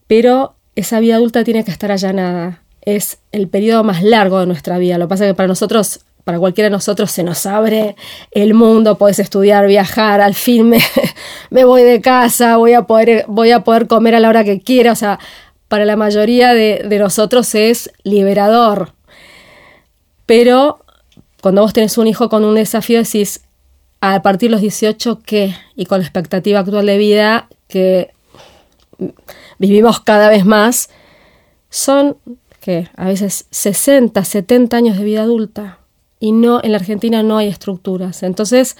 pero 0.08 0.56
esa 0.74 0.98
vida 0.98 1.16
adulta 1.16 1.44
tiene 1.44 1.62
que 1.62 1.70
estar 1.70 1.92
allanada. 1.92 2.62
Es 2.80 3.18
el 3.30 3.46
periodo 3.46 3.84
más 3.84 4.02
largo 4.02 4.40
de 4.40 4.46
nuestra 4.46 4.78
vida. 4.78 4.98
Lo 4.98 5.04
que 5.06 5.10
pasa 5.10 5.24
es 5.26 5.30
que 5.30 5.34
para 5.34 5.46
nosotros, 5.46 6.00
para 6.24 6.38
cualquiera 6.38 6.66
de 6.66 6.72
nosotros, 6.72 7.10
se 7.10 7.22
nos 7.22 7.46
abre 7.46 7.94
el 8.32 8.54
mundo, 8.54 8.96
puedes 8.96 9.18
estudiar, 9.18 9.66
viajar, 9.66 10.20
al 10.20 10.34
fin 10.34 10.70
me, 11.50 11.64
voy 11.64 11.82
de 11.82 12.00
casa, 12.00 12.56
voy 12.56 12.72
a, 12.72 12.82
poder, 12.82 13.26
voy 13.28 13.50
a 13.52 13.60
poder 13.60 13.86
comer 13.86 14.14
a 14.14 14.20
la 14.20 14.30
hora 14.30 14.44
que 14.44 14.60
quiera. 14.60 14.92
O 14.92 14.96
sea, 14.96 15.18
para 15.68 15.84
la 15.84 15.96
mayoría 15.96 16.54
de, 16.54 16.86
de 16.88 16.98
nosotros 16.98 17.54
es 17.54 17.92
liberador. 18.02 18.92
Pero 20.24 20.80
cuando 21.42 21.62
vos 21.62 21.72
tenés 21.72 21.98
un 21.98 22.06
hijo 22.06 22.28
con 22.28 22.44
un 22.44 22.54
desafío, 22.54 22.98
decís, 22.98 23.42
a 24.00 24.22
partir 24.22 24.50
de 24.50 24.52
los 24.52 24.60
18, 24.60 25.20
¿qué? 25.24 25.54
Y 25.76 25.86
con 25.86 25.98
la 25.98 26.04
expectativa 26.04 26.60
actual 26.60 26.86
de 26.86 26.98
vida, 26.98 27.48
que 27.68 28.12
vivimos 29.58 30.00
cada 30.00 30.28
vez 30.28 30.44
más, 30.44 30.90
son 31.70 32.16
que 32.60 32.88
a 32.96 33.06
veces 33.06 33.46
60, 33.50 34.24
70 34.24 34.76
años 34.76 34.98
de 34.98 35.04
vida 35.04 35.22
adulta 35.22 35.78
y 36.20 36.32
no 36.32 36.60
en 36.62 36.72
la 36.72 36.78
Argentina 36.78 37.22
no 37.22 37.38
hay 37.38 37.48
estructuras. 37.48 38.22
Entonces, 38.22 38.76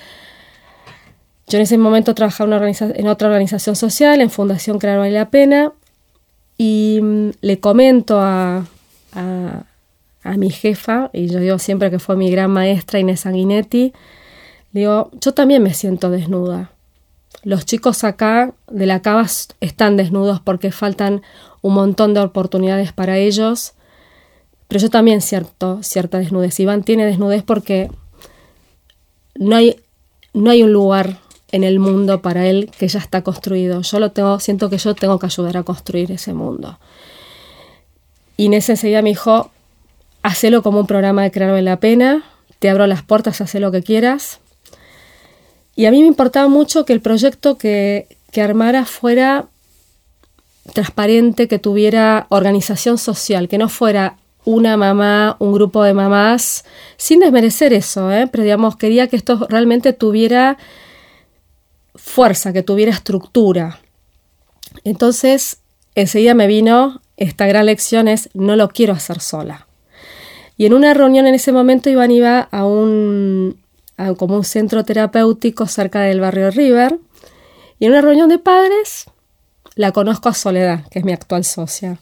yo 1.46 1.58
en 1.58 1.62
ese 1.62 1.78
momento 1.78 2.14
trabajaba 2.14 2.56
en 2.68 3.08
otra 3.08 3.28
organización 3.28 3.76
social, 3.76 4.20
en 4.20 4.30
Fundación 4.30 4.78
Crear 4.78 4.98
Vale 4.98 5.12
la 5.12 5.30
Pena, 5.30 5.72
y 6.56 6.98
mm, 7.00 7.30
le 7.40 7.60
comento 7.60 8.20
a, 8.20 8.66
a, 9.14 9.62
a, 10.30 10.36
mi 10.36 10.50
jefa, 10.50 11.10
y 11.12 11.28
yo 11.28 11.40
digo 11.40 11.58
siempre 11.58 11.90
que 11.90 11.98
fue 11.98 12.16
mi 12.16 12.30
gran 12.30 12.50
maestra 12.50 12.98
Inés 12.98 13.20
Sanguinetti, 13.20 13.92
digo, 14.72 15.10
yo 15.20 15.34
también 15.34 15.62
me 15.62 15.74
siento 15.74 16.10
desnuda 16.10 16.70
los 17.42 17.64
chicos 17.64 18.04
acá 18.04 18.52
de 18.68 18.86
la 18.86 19.00
cava 19.00 19.26
están 19.60 19.96
desnudos 19.96 20.40
porque 20.40 20.72
faltan 20.72 21.22
un 21.62 21.74
montón 21.74 22.14
de 22.14 22.20
oportunidades 22.20 22.92
para 22.92 23.18
ellos, 23.18 23.74
pero 24.66 24.80
yo 24.80 24.90
también 24.90 25.20
cierto, 25.20 25.82
cierta 25.82 26.18
desnudez. 26.18 26.58
Iván 26.60 26.82
tiene 26.82 27.06
desnudez 27.06 27.42
porque 27.42 27.90
no 29.34 29.56
hay, 29.56 29.80
no 30.34 30.50
hay 30.50 30.62
un 30.62 30.72
lugar 30.72 31.20
en 31.50 31.64
el 31.64 31.78
mundo 31.78 32.20
para 32.20 32.46
él 32.46 32.70
que 32.78 32.88
ya 32.88 32.98
está 32.98 33.22
construido. 33.22 33.82
Yo 33.82 34.00
lo 34.00 34.10
tengo, 34.12 34.38
siento 34.40 34.68
que 34.68 34.78
yo 34.78 34.94
tengo 34.94 35.18
que 35.18 35.26
ayudar 35.26 35.56
a 35.56 35.62
construir 35.62 36.12
ese 36.12 36.34
mundo. 36.34 36.78
Inés 38.36 38.68
enseguida 38.68 39.00
me 39.00 39.10
dijo, 39.10 39.50
hacelo 40.22 40.62
como 40.62 40.80
un 40.80 40.86
programa 40.86 41.22
de 41.22 41.30
Crear 41.30 41.62
la 41.62 41.80
Pena, 41.80 42.24
te 42.58 42.68
abro 42.68 42.86
las 42.86 43.02
puertas, 43.02 43.40
haz 43.40 43.54
lo 43.54 43.70
que 43.70 43.82
quieras. 43.82 44.40
Y 45.76 45.86
a 45.86 45.90
mí 45.90 46.00
me 46.00 46.08
importaba 46.08 46.48
mucho 46.48 46.84
que 46.84 46.92
el 46.92 47.00
proyecto 47.00 47.56
que, 47.56 48.08
que 48.32 48.42
armara 48.42 48.84
fuera 48.84 49.46
transparente, 50.72 51.48
que 51.48 51.58
tuviera 51.58 52.26
organización 52.30 52.98
social, 52.98 53.48
que 53.48 53.58
no 53.58 53.68
fuera 53.68 54.16
una 54.44 54.76
mamá, 54.76 55.36
un 55.38 55.52
grupo 55.52 55.82
de 55.82 55.94
mamás, 55.94 56.64
sin 56.96 57.20
desmerecer 57.20 57.72
eso, 57.72 58.10
¿eh? 58.10 58.26
pero 58.26 58.44
digamos, 58.44 58.76
quería 58.76 59.06
que 59.06 59.16
esto 59.16 59.46
realmente 59.48 59.92
tuviera 59.92 60.56
fuerza, 61.94 62.52
que 62.52 62.62
tuviera 62.62 62.92
estructura. 62.92 63.80
Entonces, 64.84 65.58
enseguida 65.94 66.34
me 66.34 66.46
vino 66.46 67.02
esta 67.16 67.46
gran 67.46 67.66
lección 67.66 68.08
es, 68.08 68.30
no 68.32 68.56
lo 68.56 68.68
quiero 68.68 68.94
hacer 68.94 69.20
sola. 69.20 69.67
Y 70.58 70.66
en 70.66 70.74
una 70.74 70.92
reunión 70.92 71.26
en 71.28 71.36
ese 71.36 71.52
momento 71.52 71.88
Iván 71.88 72.10
iba 72.10 72.40
a 72.40 72.66
un, 72.66 73.62
como 74.16 74.34
un 74.34 74.44
centro 74.44 74.84
terapéutico 74.84 75.68
cerca 75.68 76.00
del 76.00 76.18
barrio 76.20 76.50
River. 76.50 76.98
Y 77.78 77.86
en 77.86 77.92
una 77.92 78.00
reunión 78.00 78.28
de 78.28 78.40
padres 78.40 79.04
la 79.76 79.92
conozco 79.92 80.28
a 80.28 80.34
Soledad, 80.34 80.84
que 80.90 80.98
es 80.98 81.04
mi 81.04 81.12
actual 81.12 81.44
socia. 81.44 82.00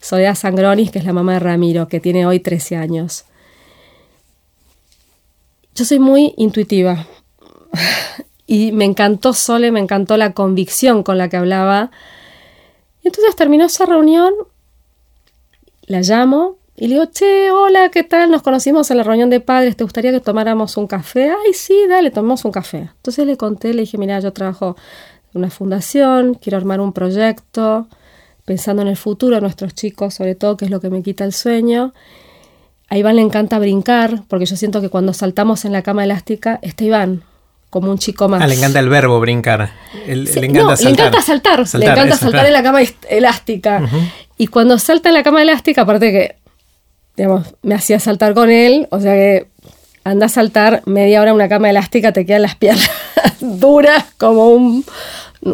Soledad 0.00 0.36
Sangronis, 0.36 0.92
que 0.92 1.00
es 1.00 1.04
la 1.04 1.12
mamá 1.12 1.34
de 1.34 1.40
Ramiro, 1.40 1.88
que 1.88 1.98
tiene 1.98 2.26
hoy 2.26 2.38
13 2.38 2.76
años. 2.76 3.24
Yo 5.74 5.84
soy 5.84 5.98
muy 5.98 6.32
intuitiva 6.36 7.08
y 8.46 8.70
me 8.70 8.84
encantó 8.84 9.32
Sole, 9.32 9.72
me 9.72 9.80
encantó 9.80 10.16
la 10.16 10.32
convicción 10.32 11.02
con 11.02 11.18
la 11.18 11.28
que 11.28 11.38
hablaba. 11.38 11.90
Y 13.02 13.08
entonces 13.08 13.34
terminó 13.34 13.64
esa 13.64 13.84
reunión, 13.84 14.32
la 15.86 16.02
llamo 16.02 16.59
y 16.76 16.88
le 16.88 16.94
digo, 16.94 17.06
che, 17.06 17.50
hola, 17.50 17.90
¿qué 17.90 18.02
tal? 18.02 18.30
Nos 18.30 18.42
conocimos 18.42 18.90
en 18.90 18.96
la 18.96 19.02
reunión 19.02 19.28
de 19.28 19.40
padres, 19.40 19.76
¿te 19.76 19.84
gustaría 19.84 20.12
que 20.12 20.20
tomáramos 20.20 20.76
un 20.76 20.86
café? 20.86 21.30
Ay, 21.30 21.52
sí, 21.52 21.78
dale, 21.88 22.10
tomamos 22.10 22.44
un 22.44 22.52
café. 22.52 22.90
Entonces 22.96 23.26
le 23.26 23.36
conté, 23.36 23.74
le 23.74 23.82
dije, 23.82 23.98
mira, 23.98 24.18
yo 24.20 24.32
trabajo 24.32 24.76
en 25.34 25.40
una 25.40 25.50
fundación, 25.50 26.34
quiero 26.34 26.56
armar 26.56 26.80
un 26.80 26.92
proyecto, 26.92 27.86
pensando 28.46 28.82
en 28.82 28.88
el 28.88 28.96
futuro 28.96 29.36
de 29.36 29.42
nuestros 29.42 29.74
chicos, 29.74 30.14
sobre 30.14 30.34
todo, 30.34 30.56
que 30.56 30.64
es 30.64 30.70
lo 30.70 30.80
que 30.80 30.90
me 30.90 31.02
quita 31.02 31.24
el 31.24 31.32
sueño. 31.32 31.92
A 32.88 32.96
Iván 32.96 33.16
le 33.16 33.22
encanta 33.22 33.58
brincar, 33.58 34.22
porque 34.26 34.46
yo 34.46 34.56
siento 34.56 34.80
que 34.80 34.88
cuando 34.88 35.12
saltamos 35.12 35.64
en 35.64 35.72
la 35.72 35.82
cama 35.82 36.04
elástica, 36.04 36.58
está 36.62 36.82
Iván, 36.82 37.22
como 37.68 37.90
un 37.90 37.98
chico 37.98 38.28
más. 38.28 38.42
Ah, 38.42 38.46
le 38.46 38.54
encanta 38.54 38.80
el 38.80 38.88
verbo 38.88 39.20
brincar. 39.20 39.70
le, 40.06 40.14
encanta 40.46 40.76
saltar. 40.76 40.84
le 40.84 40.90
encanta 40.90 41.22
saltar. 41.22 41.66
le 41.74 41.86
encanta 41.86 42.16
saltar 42.16 42.46
en 42.46 42.52
la 42.52 42.62
cama 42.62 42.80
elástica. 43.08 43.88
Y 44.38 44.46
cuando 44.46 44.78
salta 44.78 45.10
en 45.10 45.14
la 45.14 45.22
cama 45.22 45.42
elástica, 45.42 45.82
aparte 45.82 46.10
que, 46.10 46.39
digamos, 47.16 47.54
me 47.62 47.74
hacía 47.74 48.00
saltar 48.00 48.34
con 48.34 48.50
él, 48.50 48.88
o 48.90 49.00
sea 49.00 49.14
que 49.14 49.48
anda 50.04 50.26
a 50.26 50.28
saltar 50.28 50.82
media 50.86 51.20
hora 51.20 51.30
en 51.30 51.36
una 51.36 51.48
cama 51.48 51.70
elástica, 51.70 52.12
te 52.12 52.24
quedan 52.24 52.42
las 52.42 52.54
piernas 52.56 52.90
duras 53.40 54.04
como 54.18 54.50
un, 54.50 54.84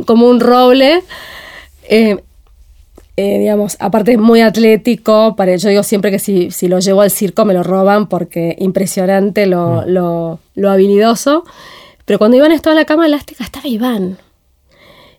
como 0.07 0.29
un 0.29 0.41
roble. 0.41 1.03
Eh, 1.89 2.17
eh, 3.19 3.39
digamos, 3.39 3.77
aparte 3.81 4.13
es 4.13 4.19
muy 4.19 4.43
atlético, 4.43 5.37
para, 5.37 5.57
yo 5.57 5.71
digo 5.71 5.83
siempre 5.83 6.11
que 6.11 6.19
si, 6.19 6.51
si, 6.51 6.69
lo 6.69 6.81
llevo 6.81 7.01
al 7.01 7.11
circo 7.11 7.47
me 7.47 7.55
lo 7.55 7.63
roban 7.63 8.09
porque 8.09 8.57
impresionante 8.59 9.47
lo, 9.47 9.83
mm. 9.83 9.91
lo, 9.91 10.41
lo 10.55 10.71
habilidoso. 10.71 11.45
Pero 12.05 12.19
cuando 12.19 12.37
Iván 12.37 12.53
estaba 12.53 12.75
en 12.75 12.81
la 12.81 12.85
cama 12.85 13.07
elástica, 13.07 13.43
estaba 13.43 13.67
Iván. 13.67 14.19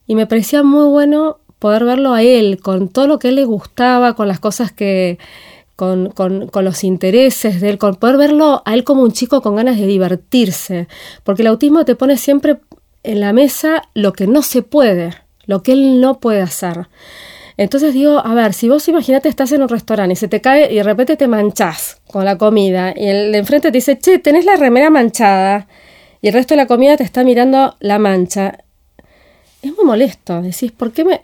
Y 0.06 0.15
me 0.15 0.28
parecía 0.28 0.62
muy 0.62 0.88
bueno 0.88 1.39
poder 1.60 1.86
verlo 1.86 2.13
a 2.13 2.21
él, 2.21 2.60
con 2.62 2.88
todo 2.88 3.08
lo 3.08 3.19
que 3.19 3.28
a 3.28 3.30
él 3.30 3.36
le 3.36 3.45
gustaba, 3.45 4.13
con 4.13 4.28
las 4.28 4.39
cosas 4.39 4.71
que, 4.71 5.17
con, 5.77 6.09
con, 6.09 6.65
los 6.65 6.83
intereses 6.83 7.61
de 7.61 7.69
él, 7.69 7.77
con 7.77 7.95
poder 7.95 8.17
verlo 8.17 8.63
a 8.65 8.73
él 8.73 8.83
como 8.83 9.03
un 9.03 9.11
chico 9.11 9.41
con 9.41 9.55
ganas 9.55 9.77
de 9.77 9.85
divertirse. 9.85 10.87
Porque 11.23 11.43
el 11.43 11.47
autismo 11.47 11.85
te 11.85 11.95
pone 11.95 12.17
siempre 12.17 12.57
en 13.03 13.19
la 13.19 13.31
mesa 13.31 13.83
lo 13.93 14.11
que 14.11 14.25
no 14.25 14.41
se 14.41 14.63
puede, 14.63 15.13
lo 15.45 15.61
que 15.61 15.73
él 15.73 16.01
no 16.01 16.19
puede 16.19 16.41
hacer. 16.41 16.87
Entonces 17.57 17.93
digo, 17.93 18.19
a 18.25 18.33
ver, 18.33 18.53
si 18.53 18.67
vos 18.69 18.87
imaginate 18.87 19.29
estás 19.29 19.51
en 19.51 19.61
un 19.61 19.69
restaurante 19.69 20.13
y 20.13 20.15
se 20.15 20.27
te 20.27 20.41
cae 20.41 20.73
y 20.73 20.77
de 20.77 20.83
repente 20.83 21.15
te 21.15 21.27
manchás 21.27 22.01
con 22.07 22.25
la 22.25 22.39
comida 22.39 22.93
y 22.95 23.07
el 23.07 23.31
de 23.31 23.37
enfrente 23.37 23.71
te 23.71 23.77
dice, 23.77 23.99
che, 23.99 24.17
tenés 24.17 24.45
la 24.45 24.55
remera 24.55 24.89
manchada 24.89 25.67
y 26.21 26.27
el 26.27 26.33
resto 26.33 26.55
de 26.55 26.57
la 26.57 26.67
comida 26.67 26.97
te 26.97 27.03
está 27.03 27.23
mirando 27.23 27.75
la 27.79 27.99
mancha. 27.99 28.63
Es 29.61 29.75
muy 29.75 29.85
molesto. 29.85 30.41
Decís, 30.41 30.71
¿por 30.71 30.91
qué 30.91 31.05
me.? 31.05 31.21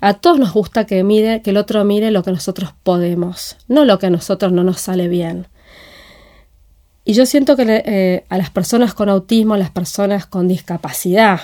A 0.00 0.14
todos 0.14 0.38
nos 0.38 0.52
gusta 0.52 0.86
que 0.86 1.02
mire, 1.02 1.42
que 1.42 1.50
el 1.50 1.56
otro 1.56 1.84
mire 1.84 2.10
lo 2.10 2.22
que 2.22 2.30
nosotros 2.30 2.74
podemos, 2.82 3.56
no 3.68 3.84
lo 3.84 3.98
que 3.98 4.06
a 4.06 4.10
nosotros 4.10 4.52
no 4.52 4.64
nos 4.64 4.80
sale 4.80 5.08
bien. 5.08 5.46
Y 7.04 7.14
yo 7.14 7.26
siento 7.26 7.56
que 7.56 7.82
eh, 7.84 8.24
a 8.28 8.38
las 8.38 8.50
personas 8.50 8.94
con 8.94 9.08
autismo, 9.08 9.54
a 9.54 9.58
las 9.58 9.70
personas 9.70 10.26
con 10.26 10.46
discapacidad, 10.46 11.40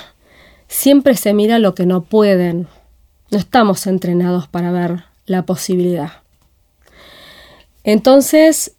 siempre 0.68 1.16
se 1.16 1.32
mira 1.32 1.58
lo 1.58 1.74
que 1.74 1.86
no 1.86 2.02
pueden, 2.02 2.68
no 3.30 3.38
estamos 3.38 3.86
entrenados 3.86 4.46
para 4.46 4.70
ver 4.70 5.04
la 5.26 5.42
posibilidad. 5.44 6.12
Entonces, 7.82 8.72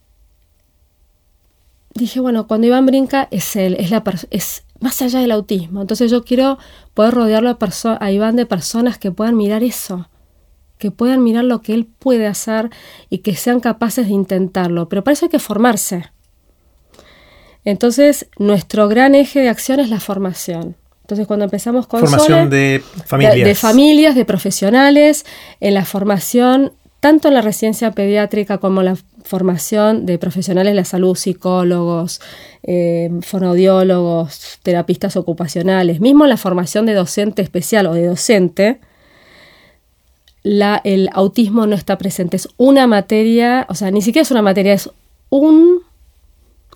dije, 1.94 2.20
bueno, 2.20 2.48
cuando 2.48 2.68
Iván 2.68 2.86
brinca 2.86 3.28
es 3.32 3.56
él, 3.56 3.76
es, 3.80 3.92
la 3.92 4.04
es 4.30 4.64
más 4.80 5.02
allá 5.02 5.20
del 5.20 5.32
autismo. 5.32 5.82
Entonces 5.82 6.12
yo 6.12 6.24
quiero 6.24 6.58
poder 6.94 7.14
rodearlo 7.14 7.50
a, 7.50 7.98
a 8.00 8.12
Iván 8.12 8.36
de 8.36 8.46
personas 8.46 8.98
que 8.98 9.12
puedan 9.12 9.38
mirar 9.38 9.64
eso, 9.64 10.10
que 10.78 10.92
puedan 10.92 11.24
mirar 11.24 11.44
lo 11.44 11.62
que 11.62 11.74
él 11.74 11.86
puede 11.86 12.28
hacer 12.28 12.70
y 13.10 13.20
que 13.20 13.36
sean 13.36 13.60
capaces 13.60 14.08
de 14.08 14.14
intentarlo. 14.14 14.90
Pero 14.90 15.04
para 15.04 15.14
eso 15.14 15.26
hay 15.26 15.30
que 15.30 15.40
formarse. 15.40 16.06
Entonces, 17.66 18.28
nuestro 18.38 18.88
gran 18.88 19.16
eje 19.16 19.42
de 19.42 19.50
acción 19.50 19.80
es 19.80 19.90
la 19.90 20.00
formación. 20.00 20.78
Entonces, 21.02 21.28
cuando 21.28 21.46
empezamos 21.46 21.88
con 21.88 22.02
formación 22.02 22.50
de 22.50 22.84
familias. 23.06 23.36
De, 23.36 23.56
familias, 23.56 24.16
de 24.16 24.26
profesionales, 24.26 25.26
en 25.60 25.74
la 25.74 25.84
formación, 25.84 26.74
tanto 27.00 27.32
la 27.32 27.42
residencia 27.42 27.92
pediátrica 27.92 28.58
como 28.58 28.84
la 28.84 28.98
formación 29.24 30.06
de 30.06 30.18
profesionales 30.18 30.72
de 30.72 30.76
la 30.76 30.86
salud, 30.86 31.16
psicólogos, 31.16 32.22
eh, 32.64 33.10
fonoaudiólogos, 33.22 34.60
terapistas 34.64 35.16
ocupacionales, 35.16 36.02
mismo 36.02 36.26
la 36.26 36.38
formación 36.38 36.86
de 36.86 36.94
docente 36.94 37.42
especial 37.42 37.88
o 37.88 37.94
de 37.94 38.08
docente, 38.08 38.80
el 40.44 41.10
autismo 41.14 41.68
no 41.68 41.76
está 41.76 41.98
presente. 41.98 42.38
Es 42.38 42.50
una 42.58 42.88
materia, 42.88 43.66
o 43.70 43.76
sea, 43.76 43.92
ni 43.92 44.02
siquiera 44.02 44.24
es 44.24 44.32
una 44.32 44.42
materia, 44.42 44.74
es 44.74 44.90
un 45.30 45.82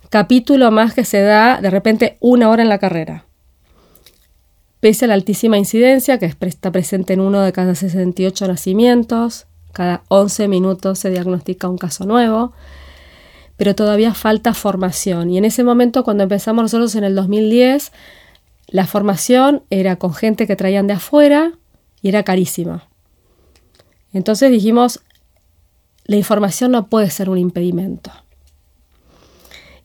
capítulo 0.10 0.70
más 0.70 0.94
que 0.94 1.06
se 1.06 1.22
da 1.22 1.60
de 1.60 1.70
repente 1.70 2.18
una 2.20 2.50
hora 2.50 2.62
en 2.62 2.70
la 2.70 2.78
carrera 2.78 3.26
pese 4.84 5.06
a 5.06 5.08
la 5.08 5.14
altísima 5.14 5.58
incidencia, 5.58 6.20
que 6.20 6.26
está 6.26 6.70
presente 6.70 7.14
en 7.14 7.22
uno 7.22 7.40
de 7.40 7.54
cada 7.54 7.74
68 7.74 8.50
nacimientos, 8.50 9.48
cada 9.74 10.04
11 10.08 10.48
minutos 10.48 11.00
se 11.00 11.10
diagnostica 11.10 11.68
un 11.68 11.78
caso 11.78 12.06
nuevo, 12.06 12.54
pero 13.58 13.76
todavía 13.76 14.14
falta 14.14 14.54
formación. 14.54 15.30
Y 15.30 15.38
en 15.38 15.46
ese 15.46 15.64
momento, 15.64 16.04
cuando 16.04 16.24
empezamos 16.24 16.64
nosotros 16.64 16.96
en 16.96 17.04
el 17.04 17.16
2010, 17.16 17.92
la 18.68 18.86
formación 18.86 19.64
era 19.70 19.98
con 19.98 20.14
gente 20.14 20.48
que 20.48 20.56
traían 20.56 20.88
de 20.88 20.94
afuera 20.94 21.54
y 22.02 22.10
era 22.10 22.24
carísima. 22.24 22.88
Entonces 24.14 24.52
dijimos, 24.52 25.02
la 26.06 26.16
información 26.18 26.72
no 26.72 26.88
puede 26.88 27.10
ser 27.10 27.30
un 27.30 27.38
impedimento. 27.38 28.12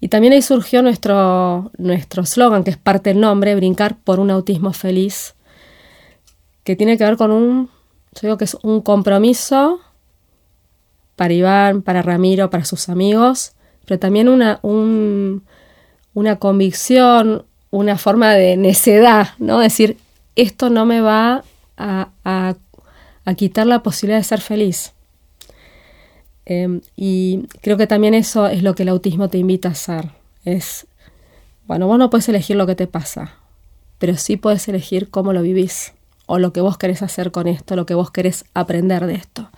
Y 0.01 0.09
también 0.09 0.33
ahí 0.33 0.43
surgió 0.43 0.83
nuestro 0.83 1.73
nuestro 1.79 2.25
slogan, 2.25 2.63
que 2.63 2.71
es 2.71 2.77
parte 2.77 3.11
del 3.11 3.21
nombre, 3.21 3.55
brincar 3.55 3.97
por 3.99 4.21
un 4.21 4.31
autismo 4.31 4.73
feliz, 4.73 5.35
que 6.63 6.77
tiene 6.77 6.99
que 6.99 7.05
ver 7.05 7.17
con 7.17 7.31
un, 7.31 7.71
yo 8.21 8.29
digo 8.29 8.39
que 8.39 8.45
es 8.45 8.57
un 8.63 8.81
compromiso 8.81 9.81
para 11.17 11.33
Iván, 11.35 11.83
para 11.83 12.03
Ramiro, 12.03 12.51
para 12.51 12.65
sus 12.65 12.89
amigos, 12.89 13.53
pero 13.87 13.99
también 13.99 14.29
una, 14.29 14.61
una 14.63 16.37
convicción, 16.37 17.45
una 17.71 17.97
forma 17.97 18.35
de 18.35 18.57
necedad, 18.57 19.31
¿no? 19.39 19.61
Decir, 19.61 19.97
esto 20.37 20.71
no 20.71 20.85
me 20.87 21.01
va 21.01 21.45
a, 21.77 22.09
a 22.25 23.35
quitar 23.35 23.67
la 23.67 23.83
posibilidad 23.83 24.19
de 24.19 24.25
ser 24.25 24.41
feliz. 24.41 24.93
Em, 26.45 26.81
y 26.97 27.47
creo 27.61 27.77
que 27.77 27.87
también 27.87 28.15
eso 28.15 28.47
es 28.47 28.63
lo 28.63 28.75
que 28.75 28.83
el 28.83 28.89
autismo 28.89 29.29
te 29.29 29.39
invita 29.39 29.69
a 29.69 29.73
hacer. 29.73 30.11
Es, 30.45 30.87
bueno, 31.67 31.87
vos 31.87 31.99
no 31.99 32.11
puedes 32.11 32.29
elegir 32.29 32.57
lo 32.57 32.67
que 32.67 32.75
te 32.75 32.87
pasa, 32.87 33.35
pero 33.99 34.17
sí 34.17 34.37
puedes 34.37 34.67
elegir 34.67 35.11
cómo 35.11 35.33
lo 35.33 35.43
vivís 35.43 35.93
o 36.29 36.39
lo 36.39 36.53
que 36.53 36.61
vos 36.61 36.77
querés 36.77 37.03
hacer 37.03 37.33
con 37.33 37.49
esto, 37.49 37.75
lo 37.75 37.87
que 37.87 37.95
vos 37.95 38.11
querés 38.11 38.45
aprender 38.55 39.07
de 39.07 39.15
esto. 39.15 39.51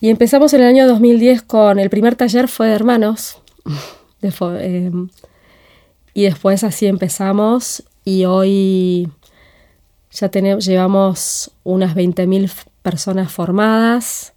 Y 0.00 0.08
empezamos 0.08 0.52
en 0.54 0.62
el 0.62 0.66
año 0.66 0.88
2010 0.88 1.42
con 1.42 1.78
el 1.78 1.90
primer 1.90 2.16
taller 2.16 2.48
fue 2.48 2.68
de 2.68 2.74
hermanos. 2.74 3.38
Em, 4.22 5.10
y 6.14 6.22
después 6.22 6.64
así 6.64 6.86
empezamos 6.86 7.84
y 8.06 8.24
hoy 8.24 9.10
ya 10.10 10.30
tenemos, 10.30 10.64
llevamos 10.64 11.50
unas 11.62 11.94
20.000 11.94 12.50
personas 12.80 13.30
formadas. 13.30 14.32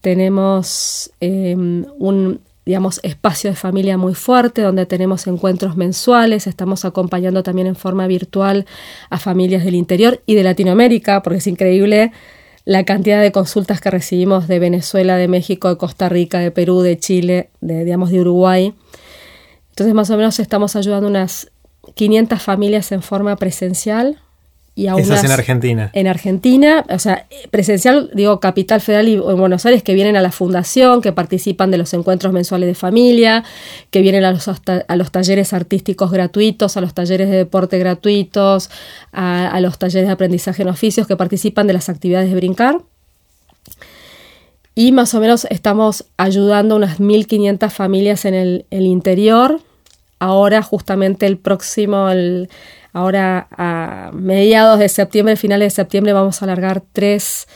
Tenemos 0.00 1.12
em, 1.20 1.86
un 1.96 2.40
digamos, 2.64 3.00
espacio 3.02 3.50
de 3.50 3.56
familia 3.56 3.98
muy 3.98 4.14
fuerte, 4.14 4.62
donde 4.62 4.86
tenemos 4.86 5.26
encuentros 5.26 5.76
mensuales, 5.76 6.46
estamos 6.46 6.84
acompañando 6.84 7.42
también 7.42 7.66
en 7.66 7.76
forma 7.76 8.06
virtual 8.06 8.66
a 9.10 9.18
familias 9.18 9.64
del 9.64 9.74
interior 9.74 10.22
y 10.26 10.34
de 10.34 10.44
Latinoamérica, 10.44 11.22
porque 11.22 11.38
es 11.38 11.46
increíble 11.46 12.12
la 12.64 12.84
cantidad 12.84 13.20
de 13.20 13.32
consultas 13.32 13.80
que 13.80 13.90
recibimos 13.90 14.48
de 14.48 14.58
Venezuela, 14.58 15.16
de 15.16 15.28
México, 15.28 15.68
de 15.68 15.76
Costa 15.76 16.08
Rica, 16.08 16.38
de 16.38 16.50
Perú, 16.50 16.80
de 16.80 16.98
Chile, 16.98 17.50
de, 17.60 17.84
digamos, 17.84 18.10
de 18.10 18.20
Uruguay. 18.20 18.74
Entonces, 19.70 19.94
más 19.94 20.08
o 20.08 20.16
menos 20.16 20.38
estamos 20.38 20.74
ayudando 20.76 21.06
unas 21.06 21.50
500 21.94 22.40
familias 22.40 22.92
en 22.92 23.02
forma 23.02 23.36
presencial 23.36 24.20
y 24.76 24.88
a 24.88 24.94
en 24.94 25.30
Argentina. 25.30 25.90
En 25.92 26.08
Argentina, 26.08 26.84
o 26.90 26.98
sea, 26.98 27.26
presencial, 27.52 28.10
digo, 28.12 28.40
Capital 28.40 28.80
Federal 28.80 29.06
y 29.06 29.14
en 29.14 29.36
Buenos 29.36 29.64
Aires, 29.66 29.84
que 29.84 29.94
vienen 29.94 30.16
a 30.16 30.20
la 30.20 30.32
fundación, 30.32 31.00
que 31.00 31.12
participan 31.12 31.70
de 31.70 31.78
los 31.78 31.94
encuentros 31.94 32.32
mensuales 32.32 32.66
de 32.66 32.74
familia, 32.74 33.44
que 33.92 34.00
vienen 34.00 34.24
a 34.24 34.32
los, 34.32 34.48
a 34.48 34.96
los 34.96 35.12
talleres 35.12 35.52
artísticos 35.52 36.10
gratuitos, 36.10 36.76
a 36.76 36.80
los 36.80 36.92
talleres 36.92 37.30
de 37.30 37.36
deporte 37.36 37.78
gratuitos, 37.78 38.68
a, 39.12 39.60
los 39.60 39.78
talleres 39.78 40.08
de 40.08 40.12
aprendizaje 40.12 40.62
en 40.62 40.68
oficios, 40.68 41.06
que 41.06 41.16
participan 41.16 41.68
de 41.68 41.74
las 41.74 41.88
actividades 41.88 42.30
de 42.30 42.34
brincar. 42.34 42.78
Y 44.74 44.90
más 44.90 45.14
o 45.14 45.20
menos 45.20 45.46
estamos 45.50 46.06
ayudando 46.16 46.74
a 46.74 46.78
unas 46.78 46.98
1.500 46.98 47.70
familias 47.70 48.24
en 48.24 48.34
el, 48.34 48.66
el 48.70 48.86
interior. 48.86 49.60
Ahora, 50.24 50.62
justamente 50.62 51.26
el 51.26 51.36
próximo, 51.36 52.08
Ahora 52.94 53.48
a 53.50 54.10
mediados 54.14 54.78
de 54.78 54.88
septiembre, 54.88 55.36
finales 55.36 55.66
de 55.66 55.82
septiembre, 55.82 56.14
vamos 56.14 56.40
a 56.40 56.46
alargar 56.46 56.82
tres 56.92 57.46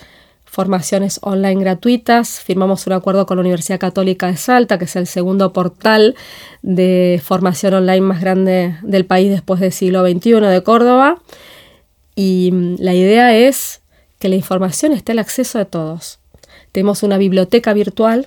formaciones 0.45 1.19
online 1.23 1.63
gratuitas. 1.63 2.41
Firmamos 2.41 2.87
un 2.87 2.93
acuerdo 2.93 3.25
con 3.25 3.39
la 3.39 3.43
Universidad 3.43 3.79
Católica 3.79 4.27
de 4.27 4.37
Salta, 4.37 4.77
que 4.79 4.85
es 4.85 4.97
el 4.97 5.07
segundo 5.07 5.55
portal 5.55 6.15
de 6.61 7.23
formación 7.25 7.73
online 7.73 8.03
más 8.03 8.21
grande 8.21 8.77
del 8.83 9.07
país 9.07 9.31
después 9.31 9.61
del 9.61 9.73
siglo 9.73 10.07
XXI 10.07 10.41
de 10.41 10.63
Córdoba. 10.63 11.23
Y 12.17 12.51
mm, 12.53 12.77
la 12.81 12.93
idea 12.93 13.35
es 13.35 13.81
que 14.19 14.29
la 14.29 14.37
información 14.37 14.93
esté 14.93 15.13
al 15.13 15.21
acceso 15.21 15.57
de 15.59 15.65
todos. 15.65 16.19
Tenemos 16.73 17.03
una 17.03 17.17
biblioteca 17.17 17.73
virtual 17.73 18.27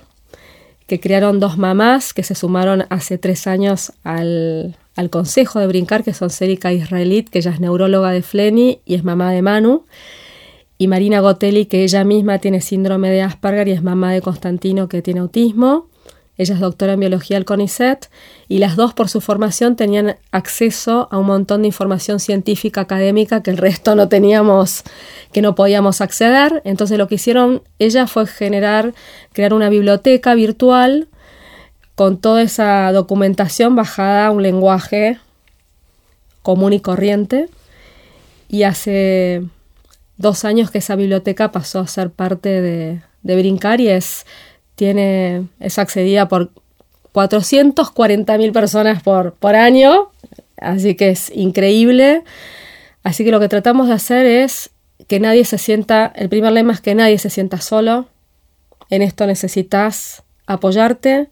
que 0.92 1.00
crearon 1.00 1.40
dos 1.40 1.56
mamás 1.56 2.12
que 2.12 2.22
se 2.22 2.34
sumaron 2.34 2.84
hace 2.90 3.16
tres 3.16 3.46
años 3.46 3.94
al, 4.04 4.76
al 4.94 5.08
consejo 5.08 5.58
de 5.58 5.66
brincar, 5.66 6.04
que 6.04 6.12
son 6.12 6.28
Cérica 6.28 6.70
Israelit, 6.70 7.30
que 7.30 7.38
ella 7.38 7.50
es 7.50 7.60
neuróloga 7.60 8.10
de 8.10 8.20
Fleni 8.20 8.80
y 8.84 8.96
es 8.96 9.02
mamá 9.02 9.32
de 9.32 9.40
Manu, 9.40 9.86
y 10.76 10.88
Marina 10.88 11.20
Gotelli, 11.20 11.64
que 11.64 11.82
ella 11.82 12.04
misma 12.04 12.40
tiene 12.40 12.60
síndrome 12.60 13.08
de 13.08 13.22
Asperger 13.22 13.68
y 13.68 13.70
es 13.70 13.82
mamá 13.82 14.12
de 14.12 14.20
Constantino, 14.20 14.86
que 14.90 15.00
tiene 15.00 15.20
autismo. 15.20 15.86
Ella 16.42 16.54
es 16.54 16.60
doctora 16.60 16.94
en 16.94 17.00
biología 17.00 17.36
del 17.36 17.44
CONICET 17.44 18.10
y 18.48 18.58
las 18.58 18.76
dos 18.76 18.94
por 18.94 19.08
su 19.08 19.20
formación 19.20 19.76
tenían 19.76 20.16
acceso 20.32 21.08
a 21.10 21.18
un 21.18 21.26
montón 21.26 21.62
de 21.62 21.68
información 21.68 22.18
científica 22.20 22.82
académica 22.82 23.42
que 23.42 23.50
el 23.50 23.58
resto 23.58 23.94
no 23.94 24.08
teníamos, 24.08 24.82
que 25.32 25.40
no 25.40 25.54
podíamos 25.54 26.00
acceder. 26.00 26.60
Entonces 26.64 26.98
lo 26.98 27.06
que 27.06 27.14
hicieron 27.14 27.62
ella 27.78 28.06
fue 28.06 28.26
generar, 28.26 28.92
crear 29.32 29.54
una 29.54 29.68
biblioteca 29.68 30.34
virtual 30.34 31.08
con 31.94 32.18
toda 32.18 32.42
esa 32.42 32.90
documentación 32.92 33.76
bajada 33.76 34.26
a 34.26 34.30
un 34.30 34.42
lenguaje 34.42 35.18
común 36.42 36.72
y 36.72 36.80
corriente. 36.80 37.48
Y 38.48 38.64
hace 38.64 39.42
dos 40.16 40.44
años 40.44 40.70
que 40.70 40.78
esa 40.78 40.96
biblioteca 40.96 41.52
pasó 41.52 41.80
a 41.80 41.86
ser 41.86 42.10
parte 42.10 42.60
de, 42.60 43.02
Brincar 43.22 43.80
y 43.80 43.88
es, 43.88 44.26
tiene, 44.74 45.46
es 45.60 45.78
accedida 45.78 46.28
por 46.28 46.50
440.000 47.12 48.52
personas 48.52 49.02
por, 49.02 49.34
por 49.34 49.54
año, 49.54 50.10
así 50.56 50.94
que 50.94 51.10
es 51.10 51.30
increíble. 51.34 52.24
Así 53.02 53.24
que 53.24 53.30
lo 53.30 53.40
que 53.40 53.48
tratamos 53.48 53.88
de 53.88 53.94
hacer 53.94 54.26
es 54.26 54.70
que 55.08 55.20
nadie 55.20 55.44
se 55.44 55.58
sienta, 55.58 56.12
el 56.14 56.28
primer 56.28 56.52
lema 56.52 56.72
es 56.72 56.80
que 56.80 56.94
nadie 56.94 57.18
se 57.18 57.30
sienta 57.30 57.60
solo, 57.60 58.08
en 58.90 59.02
esto 59.02 59.26
necesitas 59.26 60.22
apoyarte, 60.46 61.28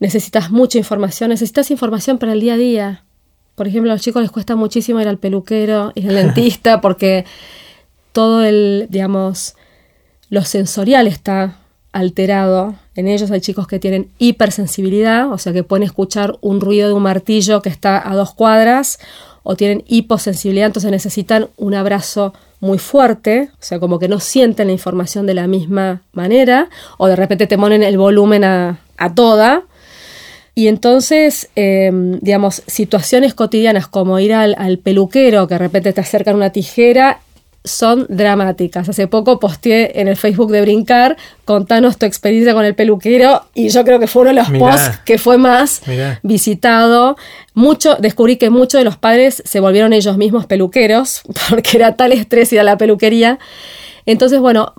necesitas 0.00 0.50
mucha 0.50 0.78
información, 0.78 1.30
necesitas 1.30 1.70
información 1.70 2.18
para 2.18 2.32
el 2.32 2.40
día 2.40 2.54
a 2.54 2.58
día. 2.58 3.04
Por 3.56 3.66
ejemplo, 3.66 3.90
a 3.90 3.94
los 3.94 4.02
chicos 4.02 4.22
les 4.22 4.30
cuesta 4.30 4.54
muchísimo 4.54 5.00
ir 5.00 5.08
al 5.08 5.18
peluquero, 5.18 5.92
ir 5.94 6.08
al 6.08 6.14
dentista, 6.26 6.80
porque 6.80 7.24
todo 8.12 8.44
el, 8.44 8.86
digamos, 8.90 9.56
lo 10.30 10.44
sensorial 10.44 11.06
está 11.06 11.56
alterado. 11.92 12.74
En 12.94 13.08
ellos 13.08 13.30
hay 13.30 13.40
chicos 13.40 13.66
que 13.66 13.78
tienen 13.78 14.08
hipersensibilidad, 14.18 15.30
o 15.32 15.38
sea 15.38 15.52
que 15.52 15.64
pueden 15.64 15.82
escuchar 15.82 16.36
un 16.40 16.60
ruido 16.60 16.88
de 16.88 16.94
un 16.94 17.02
martillo 17.02 17.62
que 17.62 17.68
está 17.68 18.08
a 18.08 18.14
dos 18.14 18.34
cuadras, 18.34 18.98
o 19.42 19.56
tienen 19.56 19.82
hiposensibilidad, 19.86 20.66
entonces 20.66 20.90
necesitan 20.90 21.48
un 21.56 21.74
abrazo 21.74 22.34
muy 22.60 22.78
fuerte, 22.78 23.50
o 23.54 23.62
sea, 23.62 23.78
como 23.78 23.98
que 23.98 24.08
no 24.08 24.20
sienten 24.20 24.66
la 24.66 24.72
información 24.72 25.26
de 25.26 25.34
la 25.34 25.46
misma 25.46 26.02
manera, 26.12 26.68
o 26.98 27.06
de 27.06 27.16
repente 27.16 27.46
te 27.46 27.56
ponen 27.56 27.82
el 27.82 27.96
volumen 27.96 28.44
a, 28.44 28.80
a 28.98 29.14
toda, 29.14 29.64
y 30.58 30.66
entonces, 30.66 31.50
em, 31.54 32.18
digamos, 32.18 32.64
situaciones 32.66 33.32
cotidianas 33.32 33.86
como 33.86 34.18
ir 34.18 34.34
al, 34.34 34.80
peluquero, 34.80 35.46
que 35.46 35.54
de 35.54 35.58
repente 35.58 35.92
te 35.92 36.00
acercan 36.00 36.34
una 36.34 36.50
tijera, 36.50 37.20
son 37.68 38.06
dramáticas. 38.08 38.88
Hace 38.88 39.06
poco 39.06 39.38
posteé 39.38 40.00
en 40.00 40.08
el 40.08 40.16
Facebook 40.16 40.50
de 40.50 40.60
Brincar, 40.60 41.16
contanos 41.44 41.98
tu 41.98 42.06
experiencia 42.06 42.54
con 42.54 42.64
el 42.64 42.74
peluquero, 42.74 43.44
y 43.54 43.68
yo 43.68 43.84
creo 43.84 44.00
que 44.00 44.06
fue 44.06 44.22
uno 44.22 44.30
de 44.30 44.36
los 44.36 44.50
posts 44.50 44.98
que 45.04 45.18
fue 45.18 45.38
más 45.38 45.82
visitado. 46.22 47.16
Mucho, 47.54 47.96
descubrí 47.96 48.36
que 48.36 48.50
muchos 48.50 48.80
de 48.80 48.84
los 48.84 48.96
padres 48.96 49.42
se 49.44 49.60
volvieron 49.60 49.92
ellos 49.92 50.16
mismos 50.16 50.46
peluqueros, 50.46 51.22
porque 51.50 51.76
era 51.76 51.96
tal 51.96 52.12
estrés 52.12 52.52
ir 52.52 52.60
a 52.60 52.64
la 52.64 52.76
peluquería. 52.76 53.38
Entonces, 54.06 54.40
bueno, 54.40 54.72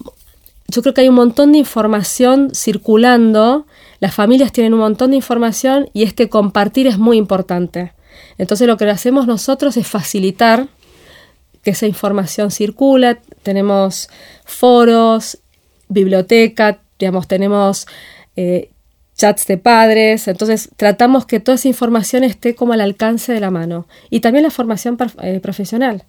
yo 0.68 0.82
creo 0.82 0.94
que 0.94 1.02
hay 1.02 1.10
un 1.10 1.16
montón 1.16 1.52
de 1.52 1.60
información 1.60 2.52
circulando 2.54 3.66
las 4.00 4.16
familias 4.16 4.52
tienen 4.52 4.74
un 4.74 4.80
montón 4.80 5.12
de 5.12 5.18
información 5.18 5.90
y 5.94 6.04
este 6.04 6.30
compartir 6.30 6.88
es 6.88 6.98
muy 6.98 7.18
importante. 7.18 7.94
Entonces 8.38 8.68
lo 8.68 8.78
que 8.78 8.90
hacemos 8.90 9.28
nosotros 9.28 9.76
es 9.78 9.88
facilitar 9.88 10.68
que 11.64 11.72
esa 11.72 11.88
información 11.88 12.52
circule. 12.52 13.18
Tenemos 13.44 14.10
foros, 14.46 15.40
biblioteca, 15.88 16.80
digamos, 16.98 17.28
tenemos 17.28 17.88
eh, 18.36 18.72
chats 19.16 19.48
de 19.48 19.58
padres. 19.58 20.28
Entonces 20.28 20.70
tratamos 20.78 21.26
que 21.26 21.40
toda 21.40 21.56
esa 21.56 21.68
información 21.68 22.24
esté 22.24 22.56
como 22.56 22.74
al 22.74 22.82
alcance 22.82 23.34
de 23.34 23.40
la 23.40 23.52
mano. 23.52 23.88
Y 24.10 24.22
también 24.22 24.44
la 24.44 24.52
formación 24.52 24.98
eh, 25.22 25.40
profesional. 25.42 26.06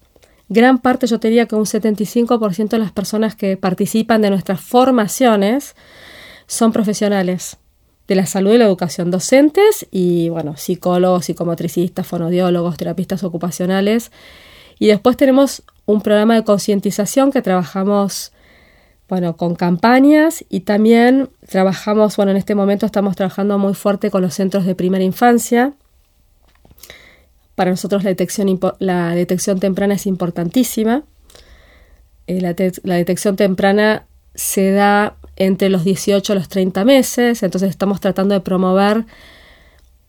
Gran 0.49 0.79
parte, 0.79 1.07
yo 1.07 1.21
te 1.21 1.29
diría 1.29 1.47
que 1.47 1.55
un 1.55 1.65
75% 1.65 2.71
de 2.71 2.79
las 2.79 2.91
personas 2.91 3.37
que 3.37 3.57
participan 3.57 4.21
de 4.21 4.31
nuestras 4.31 4.61
formaciones 4.61 5.77
son 6.49 6.73
profesionales 6.73 7.57
de 8.09 8.17
la 8.17 8.27
salud 8.27 8.53
y 8.55 8.59
la 8.59 8.65
educación, 8.65 9.13
docentes 9.13 9.87
y, 9.93 10.29
bueno, 10.31 10.57
psicólogos, 10.57 11.27
psicomotricistas, 11.27 12.05
fonodiólogos, 12.05 12.77
terapistas 12.77 13.23
ocupacionales. 13.23 14.11
Y 14.81 14.87
después 14.87 15.19
tenemos 15.19 15.63
un 15.85 16.01
programa 16.01 16.35
de 16.35 16.43
concientización 16.43 17.31
que 17.31 17.43
trabajamos, 17.43 18.33
bueno, 19.11 19.37
con 19.37 19.55
campañas 19.55 20.43
y 20.49 20.61
también 20.61 21.29
trabajamos, 21.47 22.17
bueno, 22.17 22.33
en 22.33 22.39
este 22.39 22.55
momento 22.55 22.87
estamos 22.87 23.15
trabajando 23.15 23.59
muy 23.59 23.75
fuerte 23.75 24.11
con 24.11 24.23
los 24.23 24.33
centros 24.33 24.65
de 24.65 24.75
primera 24.75 25.05
infancia. 25.05 25.75
Para 27.55 27.71
nosotros 27.71 28.05
la 28.05 28.09
detección, 28.09 28.59
la 28.79 29.15
detección 29.15 29.61
temprana 29.61 29.95
es 29.95 30.07
importantísima. 30.07 31.03
Eh, 32.27 32.41
la, 32.41 32.57
la 32.85 32.95
detección 32.95 33.37
temprana 33.37 34.07
se 34.35 34.71
da 34.71 35.17
entre 35.37 35.69
los 35.69 35.85
18 35.85 36.33
a 36.33 36.37
los 36.37 36.49
30 36.49 36.87
meses, 36.87 37.43
entonces 37.43 37.69
estamos 37.69 38.01
tratando 38.01 38.35
de 38.35 38.41
promover 38.41 39.05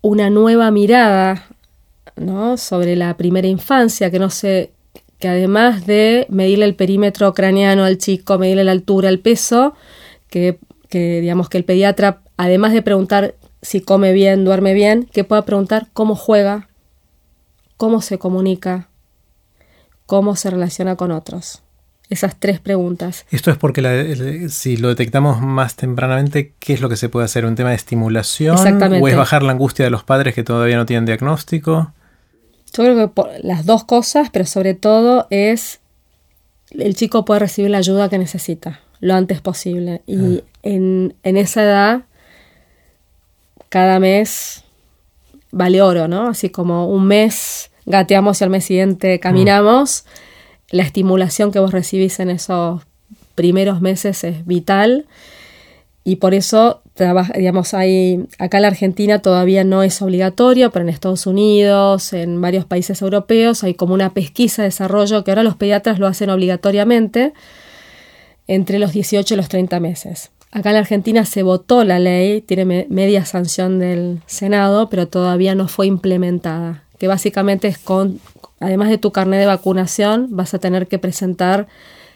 una 0.01 0.29
nueva 0.29 0.71
mirada 0.71 1.45
¿no? 2.15 2.58
sobre 2.58 2.95
la 2.95 3.15
primera 3.17 3.47
infancia, 3.47 4.12
que 4.12 4.19
no 4.19 4.30
se 4.30 4.71
que 5.19 5.28
además 5.28 5.86
de 5.86 6.26
medirle 6.30 6.65
el 6.65 6.74
perímetro 6.74 7.36
craneano 7.36 7.84
al 7.84 8.00
chico, 8.00 8.39
medirle 8.39 8.63
la 8.63 8.71
altura, 8.71 9.08
el 9.08 9.19
peso, 9.19 9.76
que, 10.32 10.58
que 10.89 11.21
digamos 11.21 11.47
que 11.47 11.60
el 11.60 11.63
pediatra, 11.63 12.21
además 12.38 12.74
de 12.74 12.82
preguntar 12.82 13.36
si 13.62 13.82
come 13.82 14.13
bien, 14.13 14.43
duerme 14.43 14.74
bien, 14.74 15.08
que 15.13 15.24
pueda 15.24 15.43
preguntar 15.43 15.89
cómo 15.93 16.15
juega, 16.15 16.69
cómo 17.78 18.02
se 18.02 18.17
comunica, 18.17 18.89
cómo 20.08 20.36
se 20.36 20.50
relaciona 20.50 20.95
con 20.95 21.12
otros 21.12 21.62
esas 22.12 22.38
tres 22.38 22.60
preguntas. 22.60 23.26
Esto 23.32 23.52
es 23.52 23.58
porque 23.58 24.50
si 24.50 24.76
lo 24.76 24.89
detectamos 24.89 25.41
más 25.41 25.78
tempranamente, 25.78 26.54
¿qué 26.60 26.74
es 26.74 26.82
lo 26.82 26.89
que 26.89 26.97
se 26.97 27.08
puede 27.08 27.26
hacer? 27.26 27.45
¿Un 27.45 27.56
tema 27.56 27.69
de 27.69 27.78
estimulación? 27.78 28.58
Exactamente. 28.58 29.04
¿O 29.04 29.08
es 29.08 29.15
bajar 29.15 29.43
la 29.43 29.54
angustia 29.54 29.86
de 29.86 29.91
los 29.91 30.04
padres 30.04 30.36
que 30.36 30.43
todavía 30.43 30.76
no 30.76 30.86
tienen 30.86 31.06
diagnóstico? 31.06 31.93
Yo 32.73 32.84
creo 32.84 33.13
que 33.13 33.21
las 33.43 33.65
dos 33.65 33.84
cosas, 33.84 34.29
pero 34.31 34.45
sobre 34.45 34.73
todo 34.73 35.27
es 35.29 35.79
el 36.71 36.95
chico 36.95 37.25
puede 37.25 37.41
recibir 37.41 37.69
la 37.69 37.79
ayuda 37.79 38.10
que 38.10 38.17
necesita 38.17 38.79
lo 39.01 39.15
antes 39.15 39.41
posible. 39.41 40.01
Y 40.05 40.38
ah. 40.38 40.43
en, 40.63 41.15
en, 41.23 41.38
esa 41.38 41.63
edad, 41.63 42.01
cada 43.69 43.99
mes 43.99 44.63
vale 45.51 45.81
oro, 45.81 46.07
¿no? 46.07 46.29
Así 46.29 46.49
como 46.49 46.88
un 46.88 47.07
mes 47.07 47.71
gateamos 47.86 48.39
y 48.39 48.43
al 48.43 48.49
mes 48.51 48.65
siguiente 48.65 49.19
caminamos. 49.19 50.05
Mm. 50.05 50.75
La 50.77 50.84
estimulación 50.84 51.51
que 51.51 51.60
vos 51.60 51.71
recibís 51.71 52.19
en 52.19 52.29
esos 52.29 52.84
primeros 53.36 53.81
meses 53.81 54.23
es 54.23 54.45
vital 54.45 55.07
y 56.03 56.17
por 56.17 56.33
eso 56.33 56.81
digamos, 57.35 57.73
hay, 57.73 58.25
acá 58.37 58.57
en 58.57 58.61
la 58.63 58.67
Argentina 58.67 59.19
todavía 59.19 59.63
no 59.63 59.83
es 59.83 60.01
obligatorio, 60.01 60.71
pero 60.71 60.83
en 60.83 60.89
Estados 60.89 61.25
Unidos, 61.25 62.13
en 62.13 62.39
varios 62.41 62.65
países 62.65 63.01
europeos, 63.01 63.63
hay 63.63 63.73
como 63.73 63.93
una 63.93 64.13
pesquisa 64.13 64.61
de 64.61 64.67
desarrollo 64.67 65.23
que 65.23 65.31
ahora 65.31 65.43
los 65.43 65.55
pediatras 65.55 65.99
lo 65.99 66.07
hacen 66.07 66.29
obligatoriamente 66.29 67.33
entre 68.47 68.77
los 68.79 68.91
18 68.91 69.33
y 69.33 69.37
los 69.37 69.49
30 69.49 69.79
meses. 69.79 70.31
Acá 70.51 70.69
en 70.69 70.73
la 70.73 70.81
Argentina 70.81 71.23
se 71.25 71.43
votó 71.43 71.83
la 71.85 71.97
ley, 71.99 72.41
tiene 72.41 72.85
media 72.89 73.25
sanción 73.25 73.79
del 73.79 74.19
Senado, 74.25 74.89
pero 74.89 75.07
todavía 75.07 75.55
no 75.55 75.69
fue 75.69 75.87
implementada, 75.87 76.83
que 76.99 77.07
básicamente 77.07 77.69
es 77.69 77.77
con, 77.77 78.19
además 78.59 78.89
de 78.89 78.97
tu 78.97 79.11
carnet 79.11 79.39
de 79.39 79.45
vacunación, 79.45 80.27
vas 80.31 80.53
a 80.53 80.59
tener 80.59 80.87
que 80.87 80.99
presentar 80.99 81.67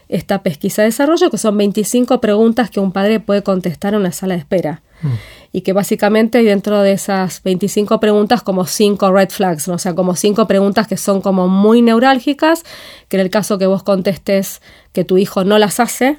esta 0.10 0.44
pesquisa 0.44 0.82
de 0.82 0.90
desarrollo, 0.90 1.30
que 1.30 1.38
son 1.38 1.58
25 1.58 2.22
preguntas 2.22 2.70
que 2.70 2.80
un 2.80 2.92
padre 2.92 3.20
puede 3.20 3.44
contestar 3.44 3.94
en 3.94 4.02
una 4.02 4.12
sala 4.12 4.36
de 4.36 4.42
espera. 4.42 4.82
Mm. 5.02 5.08
Y 5.52 5.62
que 5.62 5.74
básicamente 5.74 6.44
dentro 6.44 6.82
de 6.82 6.92
esas 6.92 7.42
25 7.44 8.00
preguntas 8.00 8.42
como 8.42 8.66
5 8.66 9.12
red 9.12 9.30
flags, 9.30 9.68
o 9.68 9.78
sea, 9.78 9.96
como 9.96 10.16
5 10.16 10.48
preguntas 10.48 10.88
que 10.88 10.98
son 10.98 11.22
como 11.22 11.48
muy 11.48 11.82
neurálgicas, 11.82 12.64
que 13.08 13.18
en 13.18 13.22
el 13.22 13.30
caso 13.30 13.58
que 13.58 13.66
vos 13.66 13.84
contestes 13.84 14.62
que 14.92 15.06
tu 15.06 15.18
hijo 15.18 15.44
no 15.44 15.58
las 15.58 15.80
hace, 15.80 16.18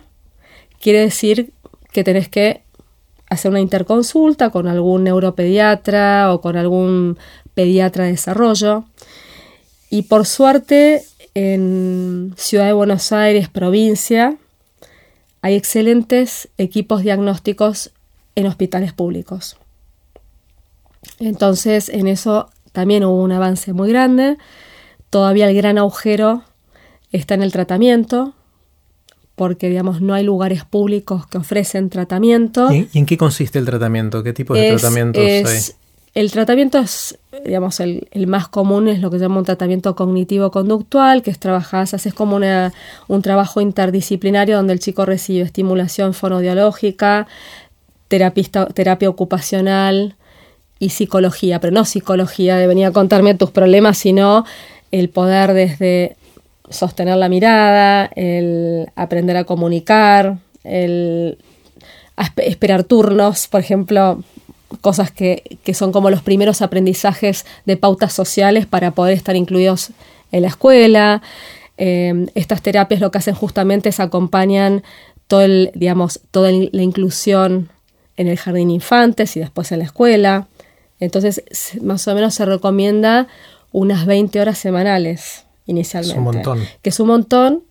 quiere 0.80 1.00
decir 1.00 1.52
que 1.92 2.02
tenés 2.02 2.28
que 2.28 2.62
hacer 3.28 3.50
una 3.50 3.60
interconsulta 3.60 4.50
con 4.50 4.68
algún 4.68 5.04
neuropediatra 5.04 6.32
o 6.32 6.40
con 6.40 6.56
algún 6.56 7.18
pediatra 7.54 8.04
de 8.04 8.12
desarrollo. 8.12 8.84
Y 9.90 10.02
por 10.02 10.26
suerte 10.26 11.04
en 11.36 12.32
Ciudad 12.38 12.64
de 12.64 12.72
Buenos 12.72 13.12
Aires, 13.12 13.50
provincia, 13.50 14.38
hay 15.42 15.54
excelentes 15.54 16.48
equipos 16.56 17.02
diagnósticos 17.02 17.92
en 18.36 18.46
hospitales 18.46 18.94
públicos. 18.94 19.58
Entonces, 21.18 21.90
en 21.90 22.06
eso 22.06 22.48
también 22.72 23.04
hubo 23.04 23.22
un 23.22 23.32
avance 23.32 23.74
muy 23.74 23.90
grande. 23.90 24.38
Todavía 25.10 25.46
el 25.46 25.54
gran 25.54 25.76
agujero 25.76 26.42
está 27.12 27.34
en 27.34 27.42
el 27.42 27.52
tratamiento, 27.52 28.32
porque 29.34 29.68
digamos 29.68 30.00
no 30.00 30.14
hay 30.14 30.24
lugares 30.24 30.64
públicos 30.64 31.26
que 31.26 31.36
ofrecen 31.36 31.90
tratamiento. 31.90 32.72
¿Y, 32.72 32.88
en 32.94 33.04
qué 33.04 33.18
consiste 33.18 33.58
el 33.58 33.66
tratamiento? 33.66 34.22
¿Qué 34.22 34.32
tipo 34.32 34.54
de 34.54 34.70
tratamientos 34.70 35.22
hay? 35.22 35.60
El 36.16 36.30
tratamiento 36.30 36.78
es, 36.78 37.18
digamos, 37.44 37.78
el, 37.78 38.08
más 38.26 38.48
común 38.48 38.88
es 38.88 39.00
lo 39.00 39.10
que 39.10 39.18
llama 39.18 39.36
un 39.36 39.44
tratamiento 39.44 39.94
cognitivo-conductual, 39.94 41.22
que 41.22 41.30
es 41.30 41.38
trabajar, 41.38 41.82
haces 41.82 42.14
como 42.14 42.40
un 43.08 43.22
trabajo 43.22 43.60
interdisciplinario 43.60 44.56
donde 44.56 44.72
el 44.72 44.80
chico 44.80 45.04
recibe 45.04 45.44
estimulación 45.44 46.14
fonodiológica, 46.14 47.26
terapia 48.08 49.10
ocupacional 49.10 50.14
y 50.78 50.88
psicología, 50.88 51.60
pero 51.60 51.74
no 51.74 51.84
psicología 51.84 52.56
de 52.56 52.66
venir 52.66 52.86
a 52.86 52.92
contarme 52.92 53.34
tus 53.34 53.50
problemas, 53.50 53.98
sino 53.98 54.46
el 54.92 55.10
poder 55.10 55.52
desde 55.52 56.16
sostener 56.70 57.18
la 57.18 57.28
mirada, 57.28 58.06
el 58.16 58.86
aprender 58.96 59.36
a 59.36 59.44
comunicar, 59.44 60.38
el 60.64 61.36
esperar 62.38 62.84
turnos, 62.84 63.48
por 63.48 63.60
ejemplo, 63.60 64.24
cosas 64.80 65.10
que, 65.10 65.58
son 65.74 65.92
como 65.92 66.10
los 66.10 66.22
primeros 66.22 66.62
aprendizajes 66.62 67.46
de 67.64 67.76
pautas 67.76 68.12
sociales 68.12 68.66
para 68.66 68.90
poder 68.90 69.14
estar 69.14 69.36
incluidos 69.36 69.90
en 70.32 70.42
la 70.42 70.48
escuela. 70.48 71.22
Eh, 71.78 72.26
estas 72.34 72.62
terapias 72.62 73.00
lo 73.00 73.10
que 73.10 73.18
hacen 73.18 73.34
justamente 73.34 73.90
es 73.90 74.00
acompañan 74.00 74.82
todo 75.28 75.42
el, 75.42 75.70
digamos, 75.74 76.20
toda 76.30 76.50
la 76.50 76.82
inclusión 76.82 77.68
en 78.16 78.28
el 78.28 78.38
jardín 78.38 78.70
infantes 78.70 79.36
y 79.36 79.40
después 79.40 79.72
en 79.72 79.80
la 79.80 79.84
escuela. 79.84 80.46
Entonces, 81.00 81.42
más 81.82 82.06
o 82.08 82.14
menos 82.14 82.34
se 82.34 82.46
recomienda 82.46 83.28
unas 83.72 84.06
20 84.06 84.40
horas 84.40 84.58
semanales 84.58 85.44
inicialmente. 85.66 86.14
Es 86.14 86.18
un 86.18 86.24
montón. 86.24 86.60
Que 86.82 86.90
es 86.90 87.00
un 87.00 87.08
montón 87.08 87.62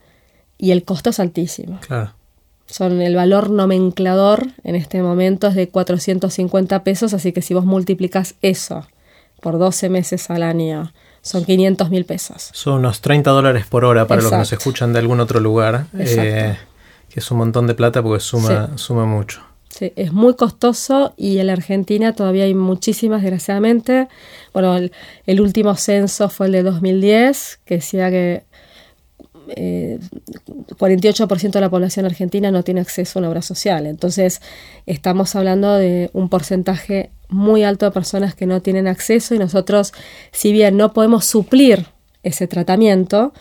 y 0.58 0.72
el 0.72 0.84
costo 0.84 1.10
es 1.10 1.20
altísimo. 1.20 1.80
Claro 1.82 2.15
son 2.68 3.02
el 3.02 3.16
valor 3.16 3.50
nomenclador 3.50 4.48
en 4.64 4.76
este 4.76 5.02
momento 5.02 5.48
es 5.48 5.56
de 5.56 5.70
450 5.70 6.84
pesos, 6.84 7.14
así 7.14 7.32
que 7.32 7.42
si 7.42 7.54
vos 7.54 7.66
multiplicas 7.66 8.36
eso 8.42 8.88
por 9.42 9.60
12 9.60 9.90
meses 9.90 10.30
al 10.30 10.44
año, 10.44 10.92
son 11.22 11.46
500 11.46 11.90
mil 11.90 12.06
pesos. 12.06 12.50
Son 12.54 12.76
unos 12.76 13.02
30 13.02 13.30
dólares 13.32 13.66
por 13.68 13.86
hora 13.86 14.08
para 14.08 14.22
los 14.22 14.32
que 14.32 14.38
nos 14.38 14.54
escuchan 14.54 14.94
de 14.94 15.00
algún 15.00 15.20
otro 15.20 15.40
lugar, 15.40 15.86
eh, 15.98 16.58
que 17.10 17.20
es 17.20 17.32
un 17.32 17.38
montón 17.38 17.68
de 17.68 17.76
plata 17.76 18.02
porque 18.02 18.20
suma, 18.20 18.78
suma 18.78 19.06
mucho. 19.06 19.42
Sí, 19.70 19.92
es 19.98 20.14
muy 20.14 20.36
costoso 20.36 21.14
y 21.18 21.40
en 21.40 21.48
la 21.48 21.54
Argentina 21.54 22.14
todavía 22.14 22.46
hay 22.46 22.56
muchísimas, 22.56 23.22
desgraciadamente. 23.22 24.08
Bueno, 24.54 24.78
el 25.26 25.42
último 25.42 25.76
censo 25.76 26.30
fue 26.30 26.46
el 26.46 26.54
de 26.54 26.64
2010, 26.64 27.60
que 27.66 27.76
decía 27.76 28.10
que 28.10 28.46
48% 29.48 31.46
eh, 31.46 31.50
de 31.52 31.62
la 31.62 31.70
población 31.70 32.06
argentina 32.06 32.52
no 32.52 32.64
tiene 32.64 32.82
acceso 32.82 33.18
a 33.18 33.22
una 33.22 33.30
obra 33.30 33.42
social. 33.42 33.86
Entonces, 33.86 34.42
estamos 34.86 35.36
hablando 35.36 35.76
de 35.76 36.10
un 36.14 36.30
porcentaje 36.30 37.12
muy 37.30 37.64
alto 37.64 37.86
de 37.86 37.92
personas 37.92 38.36
que 38.36 38.46
no 38.46 38.62
tienen 38.62 38.88
acceso 38.88 39.36
y 39.36 39.40
nosotros, 39.40 39.94
si 40.32 40.52
bien 40.52 40.78
no 40.78 40.94
podemos 40.94 41.26
suplir 41.26 41.88
ese 42.24 42.48
tratamiento, 42.48 43.34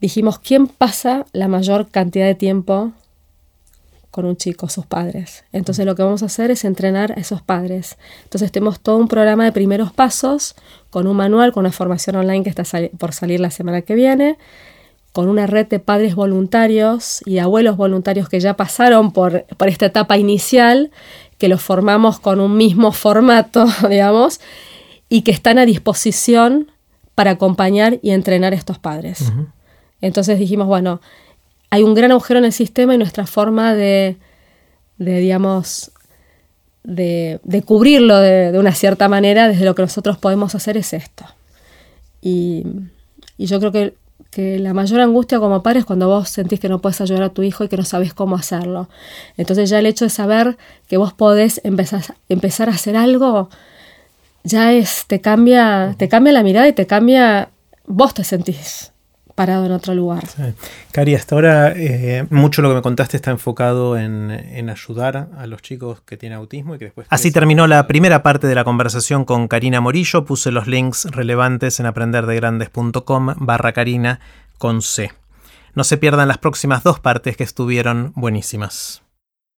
dijimos, 0.00 0.38
¿quién 0.38 0.66
pasa 0.66 1.26
la 1.32 1.48
mayor 1.48 1.88
cantidad 1.88 2.26
de 2.26 2.34
tiempo 2.34 2.92
con 4.16 4.24
un 4.24 4.38
chico, 4.38 4.70
sus 4.70 4.86
padres. 4.86 5.44
Entonces 5.52 5.84
lo 5.84 5.94
que 5.94 6.02
vamos 6.02 6.22
a 6.22 6.26
hacer 6.26 6.50
es 6.50 6.64
entrenar 6.64 7.12
a 7.12 7.16
esos 7.16 7.42
padres. 7.42 7.98
Entonces 8.24 8.50
tenemos 8.50 8.80
todo 8.80 8.96
un 8.96 9.08
programa 9.08 9.44
de 9.44 9.52
primeros 9.52 9.92
pasos 9.92 10.56
con 10.88 11.06
un 11.06 11.18
manual, 11.18 11.52
con 11.52 11.66
una 11.66 11.70
formación 11.70 12.16
online 12.16 12.42
que 12.42 12.48
está 12.48 12.62
por 12.96 13.12
salir 13.12 13.40
la 13.40 13.50
semana 13.50 13.82
que 13.82 13.94
viene, 13.94 14.38
con 15.16 15.30
una 15.30 15.46
red 15.46 15.66
de 15.66 15.78
padres 15.78 16.14
voluntarios 16.14 17.22
y 17.24 17.38
abuelos 17.38 17.78
voluntarios 17.78 18.28
que 18.28 18.38
ya 18.38 18.54
pasaron 18.54 19.12
por, 19.12 19.46
por 19.56 19.68
esta 19.68 19.86
etapa 19.86 20.18
inicial, 20.18 20.90
que 21.38 21.48
los 21.48 21.62
formamos 21.62 22.20
con 22.20 22.38
un 22.38 22.58
mismo 22.58 22.92
formato, 22.92 23.64
digamos, 23.88 24.42
y 25.08 25.22
que 25.22 25.30
están 25.30 25.56
a 25.56 25.64
disposición 25.64 26.70
para 27.14 27.30
acompañar 27.30 27.98
y 28.02 28.10
entrenar 28.10 28.52
a 28.52 28.56
estos 28.56 28.78
padres. 28.78 29.32
Entonces 30.02 30.38
dijimos, 30.38 30.66
bueno, 30.66 31.00
hay 31.70 31.82
un 31.82 31.94
gran 31.94 32.10
agujero 32.10 32.38
en 32.38 32.44
el 32.44 32.52
sistema 32.52 32.94
y 32.94 32.98
nuestra 32.98 33.26
forma 33.26 33.72
de, 33.72 34.18
de 34.98 35.18
digamos, 35.18 35.92
de, 36.84 37.40
de 37.42 37.62
cubrirlo 37.62 38.18
de, 38.18 38.52
de, 38.52 38.58
una 38.58 38.72
cierta 38.72 39.08
manera, 39.08 39.48
desde 39.48 39.64
lo 39.64 39.74
que 39.74 39.80
nosotros 39.80 40.18
podemos 40.18 40.54
hacer 40.54 40.76
es 40.76 40.92
esto. 40.92 41.24
Y, 42.20 42.66
y 43.38 43.46
yo 43.46 43.58
creo 43.60 43.72
que 43.72 43.94
que 44.36 44.58
la 44.58 44.74
mayor 44.74 45.00
angustia 45.00 45.38
como 45.40 45.62
padre 45.62 45.78
es 45.78 45.86
cuando 45.86 46.08
vos 46.08 46.28
sentís 46.28 46.60
que 46.60 46.68
no 46.68 46.82
puedes 46.82 47.00
ayudar 47.00 47.22
a 47.22 47.30
tu 47.30 47.42
hijo 47.42 47.64
y 47.64 47.68
que 47.68 47.78
no 47.78 47.86
sabes 47.86 48.12
cómo 48.12 48.36
hacerlo. 48.36 48.86
Entonces 49.38 49.70
ya 49.70 49.78
el 49.78 49.86
hecho 49.86 50.04
de 50.04 50.10
saber 50.10 50.58
que 50.88 50.98
vos 50.98 51.14
podés 51.14 51.62
empezar, 51.64 52.02
empezar 52.28 52.68
a 52.68 52.72
hacer 52.72 52.98
algo, 52.98 53.48
ya 54.44 54.74
es, 54.74 55.06
te 55.06 55.22
cambia, 55.22 55.94
te 55.96 56.10
cambia 56.10 56.34
la 56.34 56.42
mirada 56.42 56.68
y 56.68 56.74
te 56.74 56.86
cambia, 56.86 57.48
vos 57.86 58.12
te 58.12 58.24
sentís 58.24 58.92
parado 59.36 59.66
en 59.66 59.72
otro 59.72 59.94
lugar. 59.94 60.24
Cari, 60.90 61.14
hasta 61.14 61.36
ahora 61.36 61.72
eh, 61.76 62.26
mucho 62.30 62.62
lo 62.62 62.70
que 62.70 62.74
me 62.74 62.82
contaste 62.82 63.16
está 63.16 63.30
enfocado 63.30 63.96
en, 63.96 64.68
ayudar 64.68 65.28
a 65.36 65.46
los 65.46 65.62
chicos 65.62 66.00
que 66.00 66.16
tienen 66.16 66.38
autismo 66.38 66.74
y 66.74 66.78
que 66.78 66.86
después... 66.86 67.06
Así 67.10 67.30
terminó 67.30 67.68
la 67.68 67.86
primera 67.86 68.24
parte 68.24 68.48
de 68.48 68.54
la 68.56 68.64
conversación 68.64 69.24
con 69.24 69.46
Karina 69.46 69.80
Morillo. 69.80 70.24
Puse 70.24 70.50
los 70.50 70.66
links 70.66 71.04
relevantes 71.04 71.78
en 71.78 71.86
aprenderdegrandes.com 71.86 73.34
barra 73.36 73.72
Karina 73.72 74.20
con 74.58 74.82
C. 74.82 75.12
No 75.74 75.84
se 75.84 75.98
pierdan 75.98 76.28
las 76.28 76.38
próximas 76.38 76.82
dos 76.82 76.98
partes 76.98 77.36
que 77.36 77.44
estuvieron 77.44 78.12
buenísimas. 78.16 79.05